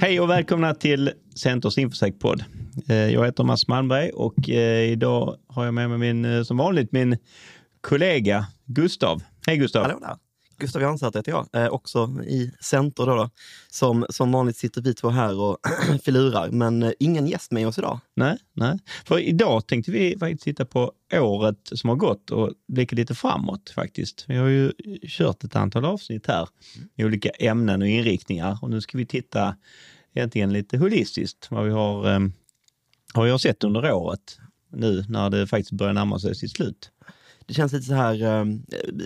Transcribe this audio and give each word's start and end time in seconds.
Hej 0.00 0.20
och 0.20 0.30
välkomna 0.30 0.74
till 0.74 1.12
Centers 1.36 1.78
Infosec-podd. 1.78 2.44
Eh, 2.88 2.96
jag 2.96 3.24
heter 3.24 3.44
Mats 3.44 3.68
Malmberg 3.68 4.10
och 4.10 4.50
eh, 4.50 4.90
idag 4.90 5.36
har 5.48 5.64
jag 5.64 5.74
med 5.74 5.90
mig 5.90 5.98
min, 5.98 6.24
eh, 6.24 6.42
som 6.42 6.56
vanligt 6.56 6.92
min 6.92 7.16
kollega 7.80 8.46
Gustav. 8.64 9.22
Hej 9.46 9.56
Gustav! 9.56 9.82
Hallå 9.82 9.98
där! 10.00 10.23
Gustav 10.64 10.82
Jansson 10.82 11.12
heter 11.14 11.32
jag, 11.32 11.48
eh, 11.52 11.68
också 11.68 12.22
i 12.26 12.52
Center. 12.60 13.06
Då, 13.06 13.14
då 13.14 13.30
Som, 13.68 14.06
som 14.08 14.32
vanligt 14.32 14.56
sitter 14.56 14.82
vi 14.82 14.94
två 14.94 15.08
här 15.08 15.40
och 15.40 15.58
filurar, 16.04 16.50
men 16.50 16.82
eh, 16.82 16.92
ingen 16.98 17.26
gäst 17.26 17.50
med 17.50 17.68
oss 17.68 17.78
idag. 17.78 18.00
Nej, 18.16 18.38
nej. 18.52 18.78
För 19.04 19.18
idag 19.18 19.66
tänkte 19.66 19.90
vi 19.90 20.18
faktiskt 20.18 20.44
titta 20.44 20.64
på 20.64 20.92
året 21.12 21.58
som 21.72 21.90
har 21.90 21.96
gått 21.96 22.30
och 22.30 22.50
blicka 22.68 22.96
lite 22.96 23.14
framåt 23.14 23.70
faktiskt. 23.70 24.24
Vi 24.28 24.36
har 24.36 24.46
ju 24.46 24.72
kört 25.08 25.44
ett 25.44 25.56
antal 25.56 25.84
avsnitt 25.84 26.26
här 26.26 26.48
i 26.96 27.04
olika 27.04 27.28
ämnen 27.28 27.82
och 27.82 27.88
inriktningar 27.88 28.58
och 28.62 28.70
nu 28.70 28.80
ska 28.80 28.98
vi 28.98 29.06
titta 29.06 29.56
egentligen 30.14 30.52
lite 30.52 30.78
holistiskt 30.78 31.50
vad 31.50 31.64
vi 31.64 31.70
har, 31.70 32.14
eh, 32.14 32.20
vad 33.14 33.24
vi 33.24 33.30
har 33.30 33.38
sett 33.38 33.64
under 33.64 33.92
året 33.92 34.38
nu 34.72 35.04
när 35.08 35.30
det 35.30 35.46
faktiskt 35.46 35.72
börjar 35.72 35.92
närma 35.92 36.18
sig 36.18 36.34
sitt 36.34 36.50
slut. 36.50 36.90
Det 37.46 37.54
känns 37.54 37.72
lite 37.72 37.86
så 37.86 37.94
här 37.94 38.22
eh, 38.22 38.44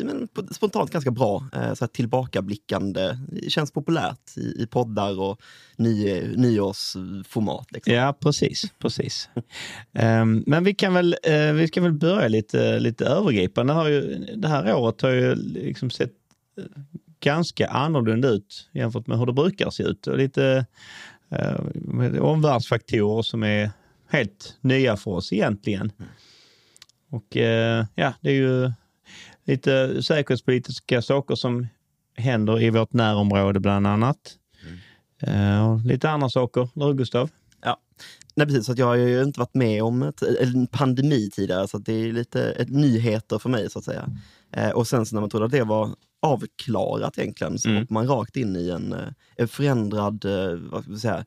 men 0.05 0.29
spontant 0.51 0.91
ganska 0.91 1.11
bra, 1.11 1.45
eh, 1.53 1.75
så 1.75 1.85
här 1.85 1.87
tillbakablickande. 1.87 3.19
Det 3.29 3.51
känns 3.51 3.73
populärt 3.73 4.37
i, 4.37 4.63
i 4.63 4.67
poddar 4.67 5.21
och 5.21 5.41
ny, 5.77 6.23
nyårsformat. 6.37 7.73
Liksom. 7.73 7.93
Ja, 7.93 8.13
precis. 8.21 8.73
precis. 8.79 9.29
um, 9.93 10.45
men 10.47 10.65
vi 10.65 10.75
kan 10.75 10.95
väl, 10.95 11.17
uh, 11.29 11.53
vi 11.53 11.69
ska 11.69 11.81
väl 11.81 11.93
börja 11.93 12.29
lite, 12.29 12.79
lite 12.81 13.07
övergripande. 13.07 13.73
Har 13.73 13.89
ju, 13.89 14.19
det 14.37 14.49
här 14.49 14.75
året 14.75 15.03
har 15.03 15.11
ju 15.11 15.35
liksom 15.35 15.91
sett 15.91 16.13
ganska 17.21 17.69
annorlunda 17.69 18.29
ut 18.29 18.69
jämfört 18.73 19.07
med 19.07 19.19
hur 19.19 19.27
det 19.27 19.33
brukar 19.33 19.71
se 19.71 19.83
ut. 19.83 20.07
Och 20.07 20.19
lite 20.19 20.67
uh, 21.33 22.21
omvärldsfaktorer 22.21 23.23
som 23.23 23.43
är 23.43 23.71
helt 24.09 24.57
nya 24.61 24.97
för 24.97 25.11
oss 25.11 25.33
egentligen. 25.33 25.93
Mm. 25.99 26.11
Och 27.11 27.37
eh, 27.37 27.87
ja, 27.95 28.15
det 28.21 28.31
är 28.31 28.35
ju 28.35 28.73
lite 29.45 30.03
säkerhetspolitiska 30.03 31.03
saker 31.03 31.35
som 31.35 31.67
händer 32.17 32.63
i 32.63 32.71
vårt 32.71 32.93
närområde 32.93 33.61
bland 33.61 33.87
annat. 33.87 34.37
Mm. 34.63 34.79
Uh, 35.53 35.87
lite 35.87 36.11
andra 36.11 36.29
saker, 36.29 36.69
eller 36.77 36.93
Gustav? 36.93 37.31
Ja, 37.63 37.81
Nej, 38.35 38.47
precis. 38.47 38.67
Så 38.67 38.75
jag 38.77 38.87
har 38.87 38.95
ju 38.95 39.23
inte 39.23 39.41
varit 39.41 39.55
med 39.55 39.83
om 39.83 40.03
ett, 40.03 40.23
en 40.23 40.67
pandemi 40.67 41.31
tidigare, 41.31 41.69
så 41.69 41.79
det 41.79 41.93
är 41.93 42.13
lite 42.13 42.51
ett, 42.51 42.71
nyheter 42.71 43.39
för 43.39 43.49
mig 43.49 43.71
så 43.71 43.79
att 43.79 43.85
säga. 43.85 44.09
Uh, 44.57 44.71
och 44.71 44.87
sen 44.87 45.07
så 45.07 45.17
när 45.17 45.21
man 45.21 45.31
trodde 45.31 45.47
att 45.47 45.53
det 45.53 45.65
var 45.65 45.91
avklarat 46.23 47.19
egentligen, 47.19 47.59
så 47.59 47.69
mm. 47.69 47.81
hoppar 47.81 47.95
man 47.95 48.07
rakt 48.07 48.37
in 48.37 48.57
i 48.57 48.71
en, 48.71 48.95
en 49.37 49.49
förändrad, 49.49 50.25
vad 50.71 50.83
ska 50.83 50.91
man 50.91 51.01
säga, 51.01 51.25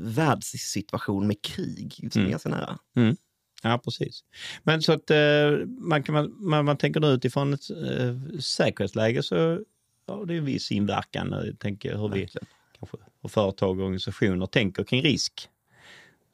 världssituation 0.00 1.26
med 1.26 1.42
krig 1.42 2.08
som 2.12 2.20
mm. 2.20 2.26
är 2.26 2.30
ganska 2.30 2.48
nära. 2.48 2.78
Mm. 2.96 3.16
Ja, 3.62 3.78
precis. 3.84 4.24
Men 4.62 4.82
så 4.82 4.92
att 4.92 5.10
eh, 5.10 5.66
man, 5.66 6.02
kan, 6.02 6.34
man, 6.38 6.64
man 6.64 6.76
tänker 6.76 7.00
nu 7.00 7.06
utifrån 7.06 7.54
ett 7.54 7.70
eh, 7.70 8.38
säkerhetsläge 8.38 9.22
så 9.22 9.64
ja, 10.06 10.24
det 10.26 10.34
är 10.34 10.38
en 10.38 10.44
viss 10.44 10.72
inverkan. 10.72 11.34
Jag 11.44 11.58
tänker 11.58 11.96
hur 11.96 12.08
vi, 12.08 12.28
kanske, 12.78 12.96
hur 13.22 13.28
företag 13.28 13.78
och 13.78 13.84
organisationer 13.84 14.46
tänker 14.46 14.84
kring 14.84 15.02
risk. 15.02 15.48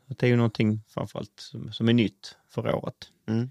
Det 0.06 0.22
är 0.22 0.30
ju 0.30 0.36
någonting 0.36 0.80
framförallt 0.88 1.40
som, 1.40 1.72
som 1.72 1.88
är 1.88 1.92
nytt 1.92 2.36
för 2.50 2.74
året. 2.74 3.12
Mm. 3.26 3.50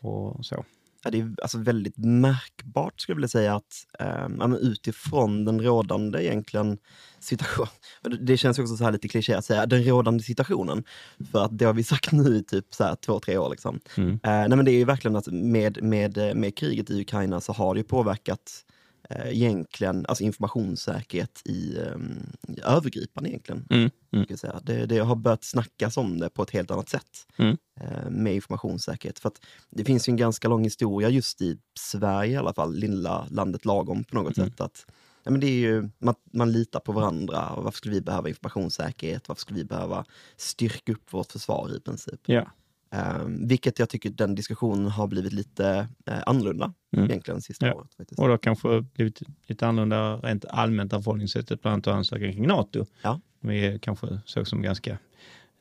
Och 0.00 0.46
så 0.46 0.64
ja, 1.04 1.10
det 1.10 1.20
är 1.20 1.34
alltså 1.42 1.58
väldigt 1.58 1.98
märkbart 1.98 3.00
skulle 3.00 3.12
jag 3.12 3.16
vilja 3.16 3.28
säga 3.28 3.54
att 3.56 3.86
eh, 3.98 4.54
utifrån 4.60 5.44
den 5.44 5.62
rådande 5.62 6.24
egentligen 6.24 6.78
situation. 7.18 7.66
Det 8.20 8.36
känns 8.36 8.58
också 8.58 8.76
så 8.76 8.84
här 8.84 8.92
lite 8.92 9.08
kliché 9.08 9.34
att 9.34 9.44
säga 9.44 9.66
den 9.66 9.84
rådande 9.84 10.22
situationen. 10.22 10.84
För 11.32 11.44
att 11.44 11.58
det 11.58 11.64
har 11.64 11.72
vi 11.72 11.84
sagt 11.84 12.12
nu 12.12 12.36
i 12.36 12.42
typ 12.42 12.74
så 12.74 12.84
här 12.84 12.94
två, 12.94 13.20
tre 13.20 13.38
år. 13.38 13.50
Liksom. 13.50 13.80
Mm. 13.96 14.10
Eh, 14.10 14.18
nej, 14.22 14.48
men 14.48 14.64
det 14.64 14.70
är 14.70 14.78
ju 14.78 14.84
verkligen 14.84 15.16
att 15.16 15.26
med, 15.26 15.82
med, 15.82 16.36
med 16.36 16.56
kriget 16.56 16.90
i 16.90 17.00
Ukraina 17.00 17.40
så 17.40 17.52
har 17.52 17.74
det 17.74 17.82
påverkat 17.82 18.64
egentligen 19.10 20.06
alltså 20.06 20.24
informationssäkerhet 20.24 21.42
i, 21.44 21.76
um, 21.76 22.32
övergripande 22.64 23.30
egentligen. 23.30 23.66
Mm. 23.70 23.90
Mm. 24.12 24.36
säga. 24.36 24.60
Det, 24.62 24.86
det, 24.86 24.98
har 24.98 25.16
börjat 25.16 25.44
snackas 25.44 25.96
om 25.96 26.18
det 26.18 26.30
på 26.30 26.42
ett 26.42 26.50
helt 26.50 26.70
annat 26.70 26.88
sätt 26.88 27.26
mm. 27.36 27.56
eh, 27.80 28.10
med 28.10 28.34
informationssäkerhet. 28.34 29.18
För 29.18 29.28
att 29.28 29.40
det 29.70 29.84
finns 29.84 30.08
ju 30.08 30.10
en 30.10 30.16
ganska 30.16 30.48
lång 30.48 30.64
historia 30.64 31.08
just 31.08 31.42
i 31.42 31.58
Sverige 31.78 32.32
i 32.32 32.36
alla 32.36 32.54
fall, 32.54 32.74
lilla 32.74 33.26
landet 33.30 33.64
lagom 33.64 34.04
på 34.04 34.16
något 34.16 34.38
mm. 34.38 34.50
sätt. 34.50 34.60
att 34.60 34.86
ja, 35.22 35.30
men 35.30 35.40
det 35.40 35.46
är 35.46 35.60
ju, 35.60 35.88
man, 35.98 36.14
man 36.32 36.52
litar 36.52 36.80
på 36.80 36.92
varandra 36.92 37.48
och 37.48 37.64
varför 37.64 37.76
skulle 37.76 37.94
vi 37.94 38.00
behöva 38.00 38.28
informationssäkerhet? 38.28 39.28
Varför 39.28 39.40
skulle 39.40 39.58
vi 39.58 39.64
behöva 39.64 40.04
styrka 40.36 40.92
upp 40.92 41.12
vårt 41.12 41.32
försvar 41.32 41.76
i 41.76 41.80
princip? 41.80 42.20
Ja. 42.26 42.50
Um, 42.94 43.48
vilket 43.48 43.78
jag 43.78 43.88
tycker 43.88 44.10
den 44.10 44.34
diskussionen 44.34 44.86
har 44.86 45.06
blivit 45.06 45.32
lite 45.32 45.88
uh, 46.10 46.18
annorlunda 46.26 46.72
mm. 46.96 47.04
egentligen 47.04 47.42
sista 47.42 47.66
ja. 47.66 47.74
året. 47.74 47.94
Faktiskt. 47.94 48.20
Och 48.20 48.28
då 48.28 48.38
kanske 48.38 48.80
blivit 48.80 49.22
lite 49.46 49.66
annorlunda 49.66 50.16
rent 50.16 50.44
allmänt 50.44 50.92
av 50.92 51.02
förhållningssättet 51.02 51.62
bland 51.62 51.72
annat 51.72 51.86
ansöka 51.86 52.32
kring 52.32 52.46
NATO. 52.46 52.86
Ja. 53.02 53.20
Vi 53.40 53.78
kanske 53.82 54.20
såg 54.24 54.48
som 54.48 54.62
ganska 54.62 54.98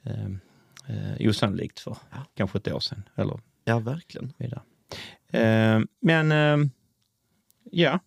uh, 0.07 0.29
uh, 0.89 1.29
osannolikt 1.29 1.79
för 1.79 1.97
ja. 2.11 2.25
kanske 2.33 2.57
ett 2.57 2.67
år 2.67 2.79
sedan. 2.79 3.03
Eller 3.15 3.39
ja, 3.63 3.79
verkligen. 3.79 4.33
Vidare. 4.37 4.61
Uh, 5.33 5.85
men 6.01 6.31
uh, 6.31 6.67
ja, 7.71 7.99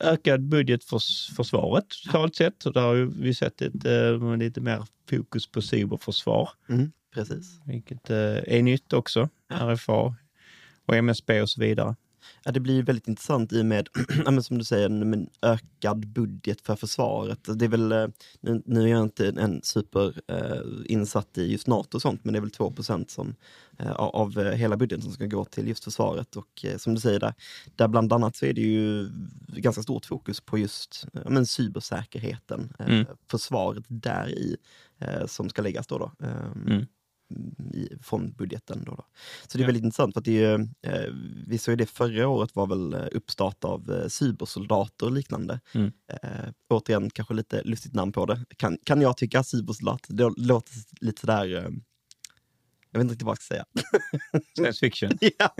ökad 0.00 0.42
budget 0.42 0.84
för 0.84 1.00
försvaret 1.34 1.86
totalt 2.04 2.36
sett. 2.36 2.62
Så 2.62 2.70
där 2.70 2.80
har 2.80 2.94
vi 2.94 3.34
sett 3.34 3.62
ett 3.62 3.86
uh, 3.86 4.36
lite 4.36 4.60
mer 4.60 4.84
fokus 5.10 5.46
på 5.46 5.62
cyberförsvar. 5.62 6.50
Mm. 6.68 6.92
Precis. 7.18 7.60
Vilket 7.64 8.10
eh, 8.10 8.56
är 8.56 8.62
nytt 8.62 8.92
också. 8.92 9.28
RFA 9.52 10.14
och 10.86 10.96
MSB 10.96 11.42
och 11.42 11.50
så 11.50 11.60
vidare. 11.60 11.96
Ja, 12.44 12.52
det 12.52 12.60
blir 12.60 12.82
väldigt 12.82 13.08
intressant 13.08 13.52
i 13.52 13.60
och 13.60 13.66
med, 13.66 13.88
som 14.42 14.58
du 14.58 14.64
säger, 14.64 14.86
en 14.86 15.28
ökad 15.42 16.08
budget 16.08 16.60
för 16.60 16.76
försvaret. 16.76 17.38
Det 17.58 17.64
är 17.64 17.68
väl, 17.68 17.92
eh, 17.92 18.06
nu, 18.40 18.62
nu 18.66 18.82
är 18.82 18.86
jag 18.86 19.02
inte 19.02 19.28
en 19.28 19.60
super 19.62 20.20
eh, 20.26 21.42
i 21.42 21.52
just 21.52 21.66
NATO 21.66 21.96
och 21.96 22.02
sånt, 22.02 22.24
men 22.24 22.32
det 22.32 22.38
är 22.38 22.40
väl 22.40 22.50
2 22.50 22.72
som, 23.06 23.34
av 23.96 24.52
hela 24.52 24.76
budgeten 24.76 25.02
som 25.02 25.12
ska 25.12 25.26
gå 25.26 25.44
till 25.44 25.68
just 25.68 25.84
försvaret. 25.84 26.36
Och 26.36 26.64
som 26.76 26.94
du 26.94 27.00
säger, 27.00 27.20
där, 27.20 27.34
där 27.76 27.88
bland 27.88 28.12
annat 28.12 28.36
så 28.36 28.46
är 28.46 28.52
det 28.52 28.60
ju 28.60 29.10
ganska 29.48 29.82
stort 29.82 30.06
fokus 30.06 30.40
på 30.40 30.58
just 30.58 31.06
men, 31.12 31.46
cybersäkerheten, 31.46 32.72
mm. 32.78 33.06
försvaret 33.30 33.84
där 33.88 34.28
i 34.28 34.56
som 35.26 35.48
ska 35.48 35.62
läggas 35.62 35.86
då. 35.86 35.98
då. 35.98 36.26
Ehm, 36.26 36.66
mm 36.66 36.86
i, 37.74 37.88
från 38.02 38.32
budgeten. 38.32 38.82
Då, 38.86 38.94
då. 38.94 39.04
Så 39.46 39.58
det 39.58 39.60
är 39.60 39.62
ja. 39.62 39.66
väldigt 39.66 39.84
intressant 39.84 40.14
för 40.14 40.20
att 40.20 40.24
det 40.24 40.44
är, 40.44 40.60
eh, 40.82 41.14
vi 41.46 41.58
såg 41.58 41.78
det 41.78 41.86
förra 41.86 42.28
året 42.28 42.56
var 42.56 42.66
väl 42.66 42.94
eh, 42.94 43.06
uppstart 43.12 43.64
av 43.64 43.90
eh, 43.90 44.08
cybersoldater 44.08 45.06
och 45.06 45.12
liknande. 45.12 45.60
Mm. 45.72 45.92
Eh, 46.08 46.52
återigen 46.68 47.10
kanske 47.10 47.34
lite 47.34 47.62
lustigt 47.62 47.94
namn 47.94 48.12
på 48.12 48.26
det. 48.26 48.44
Kan, 48.56 48.78
kan 48.84 49.00
jag 49.00 49.16
tycka 49.16 49.44
cybersoldat, 49.44 50.06
det 50.08 50.32
låter 50.36 50.72
lite 51.00 51.20
sådär 51.20 51.56
eh, 51.56 51.70
jag 52.90 52.98
vet 52.98 53.04
inte 53.04 53.12
riktigt 53.12 53.26
vad 53.26 53.32
jag 53.32 53.42
ska 53.42 53.54
säga. 53.54 53.64
Science 54.56 54.80
fiction? 54.80 55.18
ja. 55.38 55.54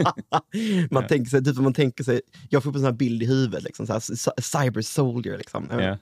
Man 0.90 1.02
ja. 1.02 1.08
tänker 1.08 1.30
sig, 1.30 1.44
typ 1.44 1.56
man 1.56 1.74
tänker 1.74 2.04
sig, 2.04 2.20
jag 2.50 2.62
får 2.62 2.70
upp 2.70 2.76
en 2.76 2.80
sån 2.80 2.90
här 2.90 2.98
bild 2.98 3.22
i 3.22 3.26
huvudet, 3.26 3.62
liksom, 3.62 3.86
så 3.86 3.92
här, 3.92 4.40
cyber 4.40 4.82
soldier. 4.82 5.38
Liksom. 5.38 5.66
Ja. 5.70 5.98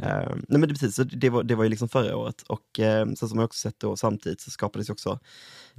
Uh, 0.00 0.34
nej 0.48 0.60
men 0.60 0.60
det, 0.60 0.68
precis, 0.68 0.94
så 0.94 1.04
det, 1.04 1.30
var, 1.30 1.42
det 1.42 1.54
var 1.54 1.64
ju 1.64 1.70
liksom 1.70 1.88
förra 1.88 2.16
året 2.16 2.42
och 2.42 2.78
uh, 2.78 3.14
så 3.14 3.28
som 3.28 3.38
jag 3.38 3.44
också 3.44 3.58
sett 3.58 3.80
då 3.80 3.96
samtidigt 3.96 4.40
så 4.40 4.50
skapades 4.50 4.90
också 4.90 5.18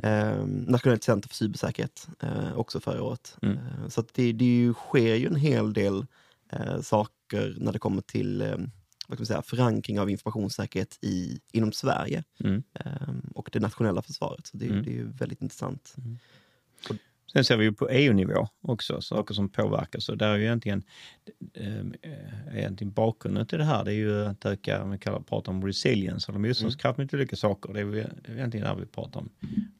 uh, 0.04 0.46
Nationellt 0.46 1.04
center 1.04 1.30
för 1.30 1.36
cybersäkerhet 1.36 2.08
uh, 2.24 2.58
också 2.58 2.80
förra 2.80 3.04
året. 3.04 3.38
Mm. 3.42 3.58
Uh, 3.58 3.88
så 3.90 4.04
det, 4.14 4.32
det 4.32 4.46
ju, 4.46 4.74
sker 4.74 5.16
ju 5.16 5.28
en 5.28 5.36
hel 5.36 5.74
del 5.74 6.06
saker 6.82 7.56
när 7.58 7.74
det 7.74 7.80
kommer 7.80 8.02
till 8.02 8.42
vad 9.08 9.18
ska 9.18 9.22
man 9.22 9.26
säga, 9.26 9.42
förankring 9.42 10.00
av 10.00 10.10
informationssäkerhet 10.10 10.98
i, 11.02 11.40
inom 11.52 11.72
Sverige 11.72 12.24
mm. 12.40 12.64
och 13.36 13.50
det 13.52 13.60
nationella 13.60 14.02
försvaret. 14.02 14.48
Så 14.48 14.58
det, 14.58 14.66
mm. 14.66 14.84
det 14.84 14.90
är 14.90 14.94
ju 14.94 15.12
väldigt 15.12 15.42
intressant. 15.42 15.94
Mm. 15.98 16.18
Sen 17.34 17.46
ser 17.46 17.58
vi 17.58 17.64
ju 17.64 17.74
på 17.74 17.90
EU-nivå 17.90 18.48
också 18.62 19.02
saker 19.02 19.34
som 19.34 19.50
påverkar. 19.50 20.00
Så 20.00 20.16
där 20.16 20.30
är 20.30 20.38
ju 20.38 20.44
egentligen, 20.44 20.84
äh, 21.54 22.58
egentligen 22.58 22.94
bakgrunden 22.94 23.46
till 23.46 23.58
det 23.58 23.64
här, 23.64 23.86
det 23.86 23.92
är 23.92 23.96
ju 23.96 24.26
att 24.26 24.46
öka, 24.46 24.86
vi 24.86 24.98
kallar, 24.98 25.20
pratar 25.20 25.52
om 25.52 25.66
resilience, 25.66 26.32
eller 26.32 26.40
motståndskraft 26.40 27.00
mot 27.00 27.14
olika 27.14 27.36
saker. 27.36 27.74
Det 27.74 27.80
är 27.80 27.84
ju 27.84 28.06
egentligen 28.28 28.68
där 28.68 28.76
vi 28.76 28.86
pratar 28.86 29.20
om 29.20 29.30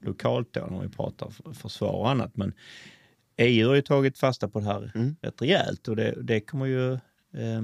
lokalt 0.02 0.54
då, 0.54 0.68
när 0.72 0.82
vi 0.82 0.90
pratar 0.90 1.54
försvar 1.54 1.92
och 1.92 2.10
annat. 2.10 2.38
Men 2.38 2.54
EU 3.38 3.68
har 3.68 3.76
ju 3.76 3.82
tagit 3.82 4.18
fasta 4.18 4.48
på 4.48 4.60
det 4.60 4.66
här 4.66 4.92
mm. 4.96 5.16
rätt 5.22 5.42
rejält 5.42 5.88
och 5.88 5.96
det, 5.96 6.16
det 6.22 6.42
kommer 6.42 6.66
ju 6.66 6.94
eh, 7.34 7.62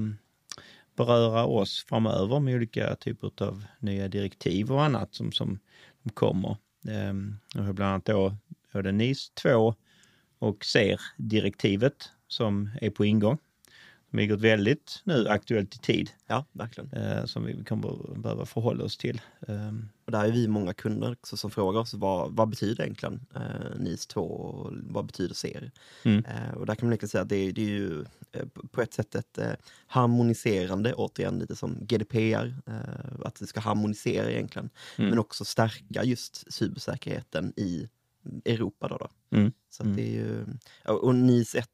beröra 0.96 1.46
oss 1.46 1.84
framöver 1.88 2.40
med 2.40 2.54
olika 2.54 2.94
typer 2.94 3.30
av 3.42 3.64
nya 3.78 4.08
direktiv 4.08 4.72
och 4.72 4.84
annat 4.84 5.14
som, 5.14 5.32
som 5.32 5.58
kommer. 6.14 6.56
Eh, 6.88 7.68
och 7.68 7.74
bland 7.74 7.92
annat 7.92 8.04
då 8.04 8.36
både 8.72 8.92
NIS 8.92 9.30
2 9.30 9.74
och 10.38 10.64
SER-direktivet 10.64 12.10
som 12.28 12.70
är 12.80 12.90
på 12.90 13.04
ingång. 13.04 13.38
som 14.10 14.18
ligger 14.18 14.36
väldigt 14.36 15.02
nu 15.04 15.28
aktuellt 15.28 15.74
i 15.74 15.78
tid. 15.78 16.10
Ja, 16.26 16.44
verkligen. 16.52 16.92
Eh, 16.92 17.24
som 17.24 17.44
vi 17.44 17.64
kommer 17.64 18.18
behöva 18.18 18.46
förhålla 18.46 18.84
oss 18.84 18.96
till. 18.96 19.20
Eh, 19.48 19.72
och 20.04 20.12
där 20.12 20.24
är 20.24 20.32
vi 20.32 20.48
många 20.48 20.74
kunder 20.74 21.12
också 21.12 21.36
som 21.36 21.50
frågar 21.50 21.80
oss 21.80 21.94
vad, 21.94 22.32
vad 22.32 22.48
betyder 22.48 22.84
egentligen 22.84 23.26
eh, 23.34 23.80
NIS 23.80 24.06
2 24.06 24.20
och 24.20 24.72
vad 24.82 25.06
betyder 25.06 25.34
SER? 25.34 25.70
Mm. 26.04 26.24
Eh, 26.24 26.54
och 26.54 26.66
där 26.66 26.74
kan 26.74 26.86
man 26.86 26.92
egentligen 26.92 27.08
säga 27.08 27.22
att 27.22 27.28
det, 27.28 27.52
det 27.52 27.62
är 27.62 27.68
ju 27.68 28.04
eh, 28.32 28.46
på 28.70 28.82
ett 28.82 28.94
sätt 28.94 29.14
ett 29.14 29.38
eh, 29.38 29.52
harmoniserande, 29.86 30.94
återigen 30.94 31.38
lite 31.38 31.56
som 31.56 31.78
GDPR, 31.80 32.54
eh, 32.66 33.26
att 33.26 33.34
det 33.34 33.46
ska 33.46 33.60
harmonisera 33.60 34.30
egentligen, 34.30 34.70
mm. 34.96 35.10
men 35.10 35.18
också 35.18 35.44
stärka 35.44 36.04
just 36.04 36.52
cybersäkerheten 36.52 37.52
i 37.56 37.88
Europa. 38.44 38.88
Då, 38.88 38.96
då. 38.96 39.08
Mm. 39.30 39.52
Så 39.70 39.82
mm. 39.82 39.96
det 39.96 40.02
är 40.02 40.12
ju, 40.12 40.46
och 40.84 41.14
NIS 41.14 41.54
1, 41.54 41.68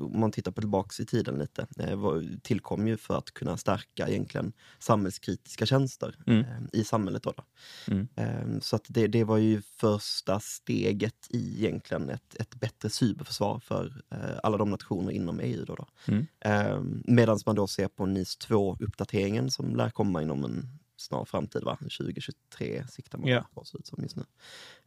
om 0.00 0.20
man 0.20 0.32
tittar 0.32 0.52
på 0.52 0.60
tillbaks 0.60 1.00
i 1.00 1.06
tiden 1.06 1.38
lite, 1.38 1.66
eh, 1.78 1.98
tillkom 2.42 2.88
ju 2.88 2.96
för 2.96 3.18
att 3.18 3.30
kunna 3.30 3.56
stärka 3.56 4.08
egentligen 4.08 4.52
samhällskritiska 4.78 5.66
tjänster 5.66 6.16
mm. 6.26 6.40
Eh, 6.40 6.80
i 6.80 6.84
samhället. 6.84 7.22
Då, 7.22 7.32
då. 7.36 7.44
Mm. 7.92 8.08
Ehm, 8.16 8.60
så 8.60 8.76
att 8.76 8.84
det, 8.88 9.06
det 9.06 9.24
var 9.24 9.36
ju 9.36 9.62
första 9.62 10.40
steget 10.40 11.26
i 11.30 11.64
egentligen 11.64 12.10
ett, 12.10 12.34
ett 12.34 12.54
bättre 12.54 12.90
cyberförsvar 12.90 13.58
för 13.58 14.02
eh, 14.10 14.38
alla 14.42 14.56
de 14.56 14.70
nationer 14.70 15.12
inom 15.12 15.40
EU. 15.40 15.64
Då, 15.64 15.74
då. 15.74 15.86
Mm. 16.08 16.26
Ehm, 16.40 17.02
Medan 17.04 17.38
man 17.46 17.56
då 17.56 17.66
ser 17.66 17.88
på 17.88 18.06
NIS 18.06 18.38
2-uppdateringen 18.38 19.48
som 19.48 19.76
lär 19.76 19.90
komma 19.90 20.22
inom 20.22 20.44
en 20.44 20.78
snar 21.06 21.24
framtid, 21.24 21.64
va? 21.64 21.76
2023 21.80 22.84
siktar 22.88 23.18
man 23.18 23.28
yeah. 23.28 23.46
på, 23.54 23.64
ser 23.64 23.78
ut 23.78 23.86
som 23.86 24.02
just 24.02 24.16
nu. 24.16 24.24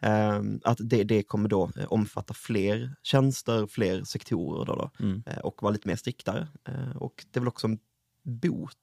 Um, 0.10 0.62
att 0.64 0.78
det, 0.82 1.04
det 1.04 1.24
kommer 1.24 1.50
då 1.50 1.72
eh, 1.78 1.86
omfatta 1.94 2.34
fler 2.34 2.96
tjänster, 3.04 3.68
fler 3.68 4.04
sektorer 4.04 4.66
då, 4.66 4.76
då 4.76 4.92
mm. 5.06 5.24
uh, 5.28 5.38
och 5.38 5.64
vara 5.64 5.74
lite 5.74 5.88
mer 5.88 5.96
striktare. 5.96 6.48
Uh, 6.70 6.98
och 6.98 7.26
det 7.32 7.40
är 7.40 7.42
väl 7.42 7.48
också 7.48 7.68
en 7.68 7.80
bot. 8.24 8.78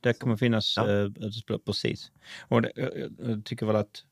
Det 0.00 0.12
kommer 0.12 0.36
finnas, 0.36 0.76
ja. 0.76 0.86
uh, 0.86 1.58
precis. 1.66 2.12
Och 2.48 2.62
det, 2.62 2.72
jag 3.18 3.44
tycker 3.44 3.66
väl 3.66 3.76
att 3.76 4.04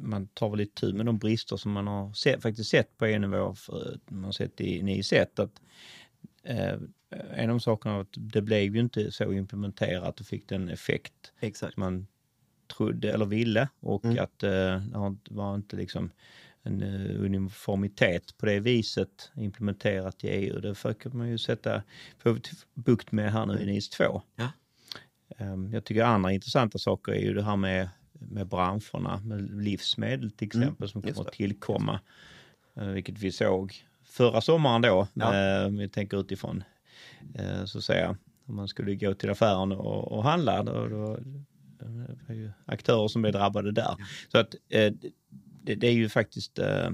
man 0.00 0.28
tar 0.28 0.50
väl 0.50 0.58
lite 0.58 0.80
tur 0.80 0.92
med 0.92 1.06
de 1.06 1.18
brister 1.18 1.56
som 1.56 1.72
man 1.72 1.86
har 1.86 2.12
sett, 2.12 2.42
faktiskt 2.42 2.70
sett 2.70 2.98
på 2.98 3.06
EU-nivå, 3.06 3.54
man 4.08 4.24
har 4.24 4.32
sett 4.32 4.60
i 4.60 4.82
NIS 4.82 5.12
1, 5.12 5.38
att 5.38 5.60
Eh, 6.46 6.78
en 7.10 7.50
av 7.50 7.58
sakerna 7.58 7.94
var 7.94 8.02
att 8.02 8.14
det 8.16 8.42
blev 8.42 8.74
ju 8.74 8.80
inte 8.80 9.12
så 9.12 9.32
implementerat 9.32 10.20
och 10.20 10.26
fick 10.26 10.48
den 10.48 10.68
effekt 10.68 11.32
Exakt. 11.40 11.74
som 11.74 11.80
man 11.80 12.06
trodde 12.76 13.12
eller 13.12 13.26
ville 13.26 13.68
och 13.80 14.04
mm. 14.04 14.24
att 14.24 14.42
eh, 14.42 14.80
det 15.22 15.34
var 15.34 15.54
inte 15.54 15.76
liksom 15.76 16.10
en 16.62 16.82
uh, 16.82 17.24
uniformitet 17.24 18.36
på 18.38 18.46
det 18.46 18.60
viset 18.60 19.30
implementerat 19.36 20.24
i 20.24 20.28
EU. 20.28 20.60
Det 20.60 20.74
försöker 20.74 21.10
man 21.10 21.28
ju 21.28 21.38
sätta, 21.38 21.82
få 22.18 22.38
bukt 22.74 23.12
med 23.12 23.32
här 23.32 23.46
nu 23.46 23.52
i 23.52 23.62
mm. 23.62 23.74
NIS 23.74 23.88
2. 23.88 24.22
Ja. 24.36 24.48
Um, 25.38 25.72
jag 25.72 25.84
tycker 25.84 26.04
andra 26.04 26.32
intressanta 26.32 26.78
saker 26.78 27.12
är 27.12 27.20
ju 27.20 27.34
det 27.34 27.42
här 27.42 27.56
med, 27.56 27.88
med 28.12 28.46
branscherna, 28.46 29.20
med 29.24 29.62
livsmedel 29.62 30.30
till 30.30 30.50
mm. 30.54 30.62
exempel 30.62 30.84
mm. 30.84 30.88
som 30.88 31.02
kommer 31.02 31.28
att 31.28 31.32
tillkomma. 31.32 32.00
Vilket 32.74 33.18
vi 33.18 33.32
såg 33.32 33.74
förra 34.04 34.40
sommaren 34.40 34.82
då, 34.82 35.08
ja. 35.14 35.68
vi 35.68 35.88
tänker 35.88 36.20
utifrån 36.20 36.64
Eh, 36.66 36.75
så 37.66 37.78
att 37.78 37.84
säga. 37.84 38.16
Om 38.48 38.56
man 38.56 38.68
skulle 38.68 38.94
gå 38.94 39.14
till 39.14 39.30
affären 39.30 39.72
och, 39.72 40.12
och 40.12 40.24
handla, 40.24 40.62
då, 40.62 40.88
då 40.88 41.18
det 41.78 42.18
var 42.28 42.34
ju 42.34 42.50
aktörer 42.64 43.08
som 43.08 43.22
blev 43.22 43.34
drabbade 43.34 43.72
där. 43.72 43.96
Så 44.28 44.38
att 44.38 44.54
eh, 44.68 44.92
det, 45.62 45.74
det, 45.74 45.86
är 45.86 45.92
ju 45.92 46.08
faktiskt, 46.08 46.58
eh, 46.58 46.90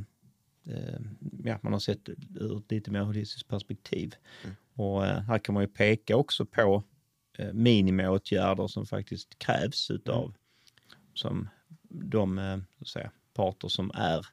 ja, 1.44 1.58
man 1.62 1.72
har 1.72 1.80
sett 1.80 2.08
ur 2.34 2.58
ett 2.58 2.70
lite 2.70 2.90
mer 2.90 3.00
holistiskt 3.00 3.48
perspektiv. 3.48 4.14
Mm. 4.44 4.56
Och 4.74 5.04
här 5.04 5.38
kan 5.38 5.54
man 5.54 5.62
ju 5.62 5.68
peka 5.68 6.16
också 6.16 6.46
på 6.46 6.82
minimiåtgärder 7.52 8.66
som 8.66 8.86
faktiskt 8.86 9.38
krävs 9.38 9.90
utav 9.90 10.24
mm. 10.24 10.34
som 11.14 11.48
de 11.88 12.36
så 12.78 12.82
att 12.82 12.88
säga, 12.88 13.10
parter 13.34 13.68
som 13.68 13.90
är 13.94 14.26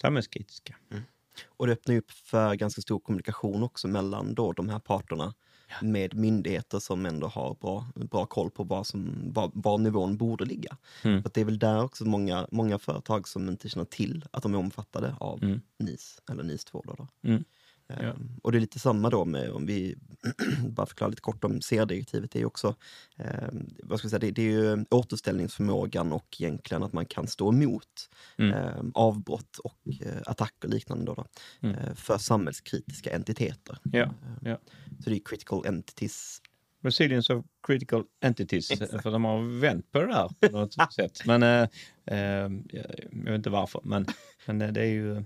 samhällskritiska. 0.00 0.76
Mm. 0.90 1.02
Och 1.46 1.66
det 1.66 1.72
öppnar 1.72 1.96
upp 1.96 2.10
för 2.10 2.54
ganska 2.54 2.82
stor 2.82 2.98
kommunikation 2.98 3.62
också 3.62 3.88
mellan 3.88 4.34
då 4.34 4.52
de 4.52 4.68
här 4.68 4.78
parterna 4.78 5.34
ja. 5.68 5.86
med 5.86 6.14
myndigheter 6.14 6.78
som 6.78 7.06
ändå 7.06 7.26
har 7.26 7.54
bra, 7.54 7.86
bra 7.94 8.26
koll 8.26 8.50
på 8.50 8.64
vad 8.64 8.86
som, 8.86 9.30
var, 9.32 9.50
var 9.54 9.78
nivån 9.78 10.16
borde 10.16 10.44
ligga. 10.44 10.76
Mm. 11.02 11.22
För 11.22 11.30
det 11.34 11.40
är 11.40 11.44
väl 11.44 11.58
där 11.58 11.82
också 11.82 12.04
många, 12.04 12.46
många 12.50 12.78
företag 12.78 13.28
som 13.28 13.48
inte 13.48 13.68
känner 13.68 13.86
till 13.86 14.24
att 14.30 14.42
de 14.42 14.54
är 14.54 14.58
omfattade 14.58 15.14
av 15.20 15.42
mm. 15.42 15.60
NIS, 15.78 16.22
eller 16.30 16.42
NIS 16.42 16.64
2. 16.64 16.84
Då, 16.86 16.94
då. 16.94 17.28
Mm. 17.28 17.44
Ja. 17.88 17.94
Ehm, 17.94 18.40
och 18.42 18.52
det 18.52 18.58
är 18.58 18.60
lite 18.60 18.78
samma 18.78 19.10
då 19.10 19.24
med, 19.24 19.50
om 19.50 19.66
vi 19.66 19.96
bara 20.68 20.86
förklarar 20.86 21.10
lite 21.10 21.22
kort 21.22 21.44
om 21.44 21.60
CR-direktivet, 21.60 22.30
det 22.30 22.40
är 22.40 22.44
också, 22.44 22.74
eh, 23.16 23.48
vad 23.82 23.98
ska 23.98 24.06
jag 24.06 24.10
säga, 24.10 24.18
det, 24.18 24.30
det, 24.30 24.42
är 24.42 24.50
ju 24.50 24.84
återställningsförmågan 24.90 26.12
och 26.12 26.36
egentligen 26.40 26.82
att 26.82 26.92
man 26.92 27.06
kan 27.06 27.26
stå 27.26 27.52
emot 27.52 28.10
mm. 28.38 28.52
eh, 28.52 28.84
avbrott 28.94 29.58
och 29.58 29.78
eh, 30.00 30.22
attacker 30.26 30.68
och 30.68 30.74
liknande 30.74 31.04
då, 31.04 31.14
då 31.14 31.26
mm. 31.60 31.76
Eh, 31.78 31.94
för 31.94 32.18
samhällskritiska 32.18 33.14
entiteter. 33.14 33.78
Ja. 33.82 34.02
Ehm, 34.02 34.14
ja. 34.40 34.58
Så 35.04 35.10
det 35.10 35.16
är 35.16 35.20
critical 35.24 35.66
entities 35.66 36.42
Resilience 36.82 37.34
of 37.34 37.44
critical 37.66 38.04
entities, 38.20 38.70
Exakt. 38.70 39.02
för 39.02 39.10
de 39.10 39.24
har 39.24 39.60
vänt 39.60 39.92
på 39.92 40.00
det 40.00 40.06
där 40.06 40.48
på 40.48 40.58
något 40.58 40.74
sätt. 40.94 41.26
Men 41.26 41.42
eh, 41.42 41.68
ehm, 42.06 42.64
jag 43.12 43.24
vet 43.24 43.34
inte 43.34 43.50
varför, 43.50 43.80
men, 43.84 44.06
men 44.46 44.58
det 44.58 44.80
är 44.80 44.86
ju 44.86 45.24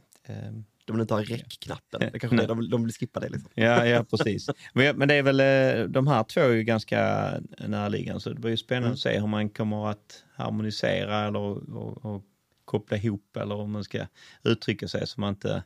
de 0.84 0.92
vill 0.92 1.00
inte 1.00 1.14
ha 1.14 1.22
räckknappen. 1.22 2.00
Det 2.12 2.18
kanske 2.18 2.36
det, 2.36 2.46
de, 2.46 2.70
de 2.70 2.82
vill 2.82 2.92
skippa 2.92 3.20
det. 3.20 3.28
Liksom. 3.28 3.50
Ja, 3.54 3.86
ja, 3.86 4.04
precis. 4.10 4.50
Men, 4.72 5.08
det 5.08 5.14
är 5.14 5.22
väl, 5.22 5.40
eh, 5.40 5.88
de 5.88 6.06
här 6.06 6.24
två 6.24 6.40
är 6.40 6.52
ju 6.52 6.62
ganska 6.62 7.30
närliggande, 7.58 8.20
så 8.20 8.30
det 8.30 8.40
blir 8.40 8.50
ju 8.50 8.56
spännande 8.56 8.86
mm. 8.86 8.94
att 8.94 9.00
se 9.00 9.20
hur 9.20 9.26
man 9.26 9.48
kommer 9.48 9.90
att 9.90 10.24
harmonisera 10.34 11.26
eller 11.26 11.38
och, 11.38 12.04
och 12.04 12.24
koppla 12.64 12.96
ihop 12.96 13.36
eller 13.36 13.54
om 13.54 13.72
man 13.72 13.84
ska 13.84 14.06
uttrycka 14.42 14.88
sig 14.88 15.06
så 15.06 15.20
man 15.20 15.28
inte 15.28 15.62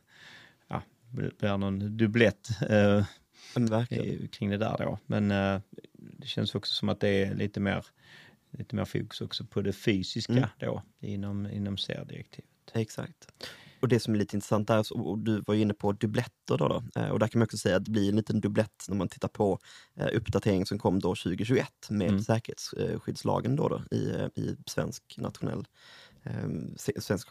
ja, 0.67 0.81
blir 1.11 1.57
någon 1.57 1.97
dubblett 1.97 2.49
eh, 2.69 3.05
kring 4.31 4.49
det 4.49 4.57
där 4.57 4.75
då. 4.77 4.99
Men 5.05 5.31
eh, 5.31 5.61
det 5.93 6.27
känns 6.27 6.55
också 6.55 6.73
som 6.73 6.89
att 6.89 6.99
det 6.99 7.09
är 7.09 7.35
lite 7.35 7.59
mer, 7.59 7.85
lite 8.51 8.75
mer 8.75 8.85
fokus 8.85 9.21
också 9.21 9.45
på 9.45 9.61
det 9.61 9.73
fysiska 9.73 10.33
mm. 10.33 10.49
då 10.59 10.83
inom, 10.99 11.51
inom 11.51 11.77
CR-direktivet. 11.77 12.49
Exakt. 12.73 13.27
Och 13.79 13.87
det 13.87 13.99
som 13.99 14.13
är 14.13 14.17
lite 14.17 14.35
intressant 14.35 14.67
där, 14.67 14.93
och 14.93 15.19
du 15.19 15.41
var 15.47 15.55
inne 15.55 15.73
på 15.73 15.91
dubbletter 15.91 16.57
då, 16.57 16.67
då, 16.67 16.83
eh, 16.95 17.09
och 17.09 17.19
där 17.19 17.27
kan 17.27 17.39
man 17.39 17.45
också 17.45 17.57
säga 17.57 17.75
att 17.75 17.85
det 17.85 17.91
blir 17.91 18.09
en 18.09 18.15
liten 18.15 18.41
dubblett 18.41 18.85
när 18.87 18.95
man 18.95 19.07
tittar 19.07 19.27
på 19.27 19.59
eh, 19.95 20.07
uppdateringen 20.13 20.65
som 20.65 20.79
kom 20.79 20.99
då 20.99 21.09
2021 21.09 21.67
med 21.89 22.09
mm. 22.09 22.21
säkerhetsskyddslagen 22.21 23.55
då, 23.55 23.67
då 23.67 23.97
i, 23.97 24.09
eh, 24.09 24.43
i 24.43 24.57
svensk 24.65 25.03
nationell 25.17 25.65
svensk 26.99 27.27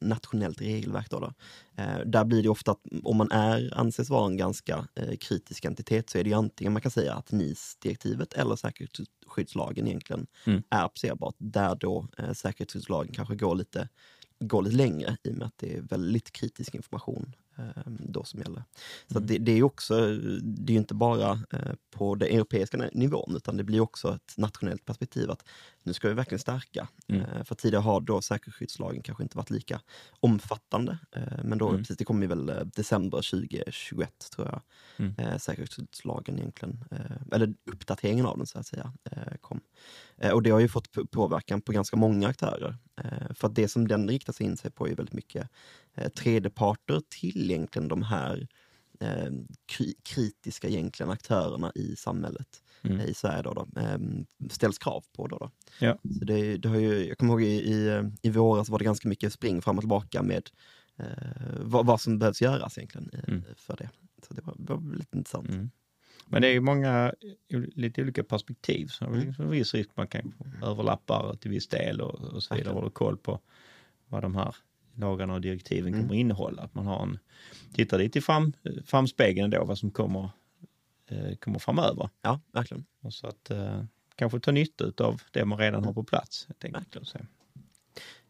nationellt 0.00 0.60
regelverk. 0.60 1.10
Då, 1.10 1.20
då. 1.20 1.32
där 2.06 2.24
blir 2.24 2.42
det 2.42 2.48
ofta 2.48 2.70
att 2.70 2.80
om 3.04 3.16
man 3.16 3.32
är, 3.32 3.78
anses 3.78 4.10
vara 4.10 4.26
en 4.26 4.36
ganska 4.36 4.88
kritisk 5.20 5.64
entitet 5.64 6.10
så 6.10 6.18
är 6.18 6.24
det 6.24 6.30
ju 6.30 6.36
antingen 6.36 6.72
man 6.72 6.82
kan 6.82 6.90
säga 6.90 7.14
att 7.14 7.32
NIS-direktivet 7.32 8.32
eller 8.32 8.56
säkerhetsskyddslagen 8.56 9.86
egentligen 9.86 10.26
mm. 10.44 10.62
är 10.70 10.84
applicerbart. 10.84 11.34
Där 11.38 11.74
då 11.74 12.08
säkerhetsskyddslagen 12.32 13.14
kanske 13.14 13.34
går 13.34 13.54
lite 13.54 13.88
gå 14.48 14.60
lite 14.60 14.76
längre 14.76 15.16
i 15.24 15.30
och 15.30 15.34
med 15.34 15.46
att 15.46 15.58
det 15.58 15.76
är 15.76 15.80
väldigt 15.80 16.30
kritisk 16.32 16.74
information 16.74 17.34
då 17.86 18.24
som 18.24 18.40
gäller. 18.40 18.64
Så 19.06 19.16
mm. 19.16 19.26
det, 19.26 19.38
det, 19.38 19.52
är 19.52 19.62
också, 19.62 20.16
det 20.42 20.72
är 20.72 20.76
inte 20.76 20.94
bara 20.94 21.30
eh, 21.52 21.72
på 21.90 22.14
den 22.14 22.28
europeiska 22.28 22.90
nivån 22.92 23.36
utan 23.36 23.56
det 23.56 23.64
blir 23.64 23.80
också 23.80 24.14
ett 24.14 24.34
nationellt 24.36 24.84
perspektiv 24.84 25.30
att 25.30 25.48
nu 25.82 25.92
ska 25.92 26.08
vi 26.08 26.14
verkligen 26.14 26.38
stärka. 26.38 26.88
Mm. 27.08 27.22
Eh, 27.22 27.44
för 27.44 27.54
tidigare 27.54 27.82
har 27.82 28.00
då 28.00 28.22
säkerhetsskyddslagen 28.22 29.02
kanske 29.02 29.22
inte 29.22 29.36
varit 29.36 29.50
lika 29.50 29.80
omfattande. 30.20 30.98
Eh, 31.10 31.44
men 31.44 31.58
då, 31.58 31.68
mm. 31.68 31.80
precis, 31.80 31.96
det 31.96 32.04
kom 32.04 32.22
ju 32.22 32.28
väl 32.28 32.70
december 32.76 33.16
2021 33.16 34.30
tror 34.36 34.48
jag, 34.48 34.60
mm. 34.96 35.38
säkerhetsskyddslagen 35.38 36.38
egentligen, 36.38 36.84
eller 37.32 37.54
uppdateringen 37.72 38.26
av 38.26 38.38
den 38.38 38.46
så 38.46 38.58
att 38.58 38.66
säga, 38.66 38.92
kom. 39.40 39.60
och 40.32 40.42
det 40.42 40.50
har 40.50 40.60
ju 40.60 40.68
fått 40.68 41.10
påverkan 41.10 41.60
på 41.60 41.72
ganska 41.72 41.96
många 41.96 42.28
aktörer. 42.28 42.76
för 43.34 43.48
att 43.48 43.54
det 43.54 43.68
som 43.68 43.88
den 43.88 44.08
riktar 44.08 44.32
sig 44.32 44.46
in 44.46 44.56
sig 44.56 44.70
på 44.70 44.88
är 44.88 44.94
väldigt 44.94 45.14
mycket 45.14 45.50
tredjeparter 46.16 47.02
till 47.08 47.50
egentligen 47.50 47.88
de 47.88 48.02
här 48.02 48.48
eh, 49.00 49.32
kritiska 50.02 50.68
egentligen 50.68 51.10
aktörerna 51.10 51.72
i 51.74 51.96
samhället 51.96 52.62
mm. 52.82 53.00
i 53.00 53.14
Sverige 53.14 53.42
då, 53.42 53.52
då, 53.52 53.80
eh, 53.80 53.98
ställs 54.50 54.78
krav 54.78 55.04
på. 55.16 55.26
Då, 55.26 55.38
då. 55.38 55.50
Ja. 55.80 55.98
Så 56.18 56.24
det, 56.24 56.56
det 56.56 56.68
har 56.68 56.76
ju, 56.76 57.08
jag 57.08 57.18
kommer 57.18 57.32
ihåg 57.32 57.42
i, 57.42 57.72
i, 57.72 58.10
i 58.22 58.30
våras 58.30 58.68
var 58.68 58.78
det 58.78 58.84
ganska 58.84 59.08
mycket 59.08 59.32
spring 59.32 59.62
fram 59.62 59.76
och 59.76 59.82
tillbaka 59.82 60.22
med 60.22 60.50
eh, 60.96 61.06
vad, 61.60 61.86
vad, 61.86 62.00
som 62.00 62.18
behövs 62.18 62.42
göras 62.42 62.78
egentligen 62.78 63.10
mm. 63.28 63.44
för 63.56 63.76
det. 63.76 63.90
Så 64.28 64.34
det 64.34 64.42
var, 64.42 64.54
var 64.58 64.96
lite 64.96 65.16
intressant. 65.16 65.48
Mm. 65.48 65.70
Men 66.26 66.42
det 66.42 66.48
är 66.48 66.52
ju 66.52 66.60
många 66.60 67.14
lite 67.74 68.02
olika 68.02 68.24
perspektiv, 68.24 68.86
så 68.86 69.04
det 69.04 69.18
är 69.18 69.40
en 69.40 69.50
viss 69.50 69.74
risk 69.74 69.90
man 69.94 70.08
kan 70.08 70.34
överlappa 70.62 71.36
till 71.40 71.50
viss 71.50 71.68
del 71.68 72.00
och, 72.00 72.14
och 72.14 72.42
så 72.42 72.54
vidare. 72.54 72.74
Har 72.74 72.90
koll 72.90 73.16
på 73.16 73.40
vad 74.08 74.22
de 74.22 74.34
här 74.36 74.56
lagarna 74.94 75.34
och 75.34 75.40
direktiven 75.40 75.94
mm. 75.94 76.00
kommer 76.02 76.20
innehålla. 76.20 76.62
Att 76.62 76.74
man 76.74 76.86
har 76.86 77.02
en, 77.02 77.18
tittar 77.72 77.98
lite 77.98 78.18
i 78.18 78.22
fram, 78.22 78.52
framspegeln 78.84 79.50
då 79.50 79.64
vad 79.64 79.78
som 79.78 79.90
kommer 79.90 80.30
eh, 81.08 81.36
kommer 81.36 81.58
framöver. 81.58 82.08
Ja, 82.22 82.40
verkligen. 82.52 82.84
Och 83.00 83.14
så 83.14 83.26
att 83.26 83.50
eh, 83.50 83.84
kanske 84.16 84.40
ta 84.40 84.50
nytta 84.50 85.04
av 85.04 85.22
det 85.30 85.44
man 85.44 85.58
redan 85.58 85.84
har 85.84 85.92
på 85.92 86.04
plats. 86.04 86.46
helt 86.48 86.64
enkelt. 86.64 87.14